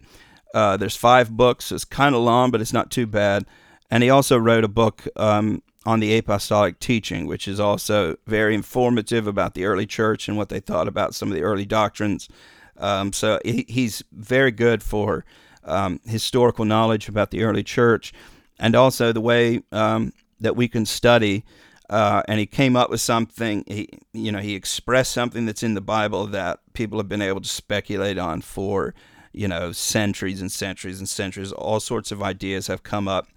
uh, 0.53 0.77
there's 0.77 0.95
five 0.95 1.29
books. 1.29 1.71
It's 1.71 1.85
kind 1.85 2.15
of 2.15 2.21
long, 2.21 2.51
but 2.51 2.61
it's 2.61 2.73
not 2.73 2.89
too 2.89 3.05
bad. 3.05 3.45
And 3.91 4.01
he 4.01 4.09
also 4.09 4.37
wrote 4.37 4.63
a 4.63 4.69
book 4.69 5.07
um, 5.15 5.61
on 5.87 6.01
the 6.01 6.17
apostolic 6.17 6.79
teaching, 6.79 7.27
which 7.27 7.47
is 7.47 7.61
also 7.61 8.17
very 8.27 8.53
informative 8.53 9.25
about 9.25 9.53
the 9.53 9.63
early 9.63 9.85
church 9.85 10.27
and 10.27 10.35
what 10.35 10.49
they 10.49 10.59
thought 10.59 10.85
about 10.85 11.15
some 11.15 11.29
of 11.29 11.33
the 11.33 11.41
early 11.41 11.65
doctrines. 11.65 12.27
Um, 12.75 13.13
so 13.13 13.39
he, 13.45 13.65
he's 13.69 14.03
very 14.11 14.51
good 14.51 14.83
for 14.83 15.23
um, 15.63 16.01
historical 16.05 16.65
knowledge 16.65 17.07
about 17.07 17.31
the 17.31 17.41
early 17.41 17.63
church 17.63 18.11
and 18.59 18.75
also 18.75 19.13
the 19.13 19.21
way 19.21 19.61
um, 19.71 20.11
that 20.41 20.57
we 20.57 20.67
can 20.67 20.85
study. 20.85 21.45
Uh, 21.89 22.21
and 22.27 22.37
he 22.37 22.45
came 22.45 22.75
up 22.75 22.89
with 22.89 22.99
something. 22.99 23.63
He, 23.65 23.87
you 24.11 24.33
know, 24.33 24.39
he 24.39 24.55
expressed 24.55 25.13
something 25.13 25.45
that's 25.45 25.63
in 25.63 25.73
the 25.73 25.79
Bible 25.79 26.27
that 26.27 26.59
people 26.73 26.99
have 26.99 27.07
been 27.07 27.21
able 27.21 27.39
to 27.39 27.47
speculate 27.47 28.17
on 28.17 28.41
for, 28.41 28.93
you 29.31 29.47
know, 29.47 29.71
centuries 29.71 30.41
and 30.41 30.51
centuries 30.51 30.99
and 30.99 31.07
centuries. 31.07 31.53
All 31.53 31.79
sorts 31.79 32.11
of 32.11 32.21
ideas 32.21 32.67
have 32.67 32.83
come 32.83 33.07
up 33.07 33.29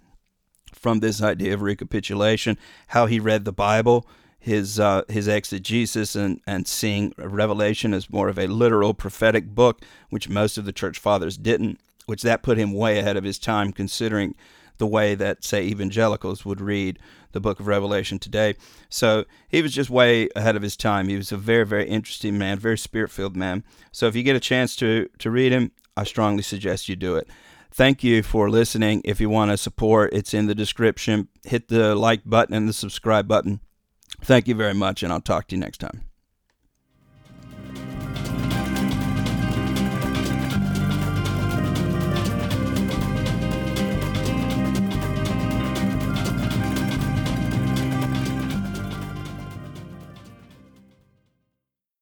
from 0.81 0.99
this 0.99 1.21
idea 1.21 1.53
of 1.53 1.61
recapitulation, 1.61 2.57
how 2.87 3.05
he 3.05 3.19
read 3.19 3.45
the 3.45 3.53
Bible, 3.53 4.07
his 4.39 4.79
uh, 4.79 5.03
his 5.07 5.27
exegesis, 5.27 6.15
and 6.15 6.41
and 6.47 6.67
seeing 6.67 7.13
Revelation 7.17 7.93
as 7.93 8.09
more 8.09 8.27
of 8.27 8.39
a 8.39 8.47
literal 8.47 8.93
prophetic 8.93 9.53
book, 9.53 9.81
which 10.09 10.27
most 10.27 10.57
of 10.57 10.65
the 10.65 10.73
church 10.73 10.97
fathers 10.99 11.37
didn't. 11.37 11.79
Which 12.07 12.23
that 12.23 12.41
put 12.41 12.57
him 12.57 12.73
way 12.73 12.97
ahead 12.97 13.15
of 13.15 13.23
his 13.23 13.37
time, 13.37 13.71
considering 13.71 14.35
the 14.79 14.87
way 14.87 15.13
that 15.13 15.43
say 15.43 15.63
evangelicals 15.63 16.43
would 16.43 16.59
read 16.59 16.97
the 17.33 17.39
book 17.39 17.59
of 17.59 17.67
Revelation 17.67 18.17
today. 18.17 18.55
So 18.89 19.25
he 19.47 19.61
was 19.61 19.73
just 19.73 19.91
way 19.91 20.27
ahead 20.35 20.55
of 20.55 20.63
his 20.63 20.75
time. 20.75 21.07
He 21.07 21.15
was 21.15 21.31
a 21.31 21.37
very 21.37 21.65
very 21.65 21.87
interesting 21.87 22.39
man, 22.39 22.57
very 22.57 22.79
spirit 22.79 23.11
filled 23.11 23.37
man. 23.37 23.63
So 23.91 24.07
if 24.07 24.15
you 24.15 24.23
get 24.23 24.35
a 24.35 24.39
chance 24.39 24.75
to 24.77 25.07
to 25.19 25.29
read 25.29 25.51
him, 25.51 25.71
I 25.95 26.03
strongly 26.03 26.41
suggest 26.41 26.89
you 26.89 26.95
do 26.95 27.15
it. 27.15 27.27
Thank 27.73 28.03
you 28.03 28.21
for 28.21 28.49
listening. 28.49 29.01
If 29.05 29.21
you 29.21 29.29
want 29.29 29.51
to 29.51 29.57
support, 29.57 30.13
it's 30.13 30.33
in 30.33 30.47
the 30.47 30.55
description. 30.55 31.29
Hit 31.45 31.69
the 31.69 31.95
like 31.95 32.21
button 32.25 32.53
and 32.53 32.67
the 32.67 32.73
subscribe 32.73 33.27
button. 33.27 33.61
Thank 34.21 34.47
you 34.47 34.55
very 34.55 34.73
much, 34.73 35.03
and 35.03 35.11
I'll 35.11 35.21
talk 35.21 35.47
to 35.47 35.55
you 35.55 35.59
next 35.61 35.77
time. 35.77 36.10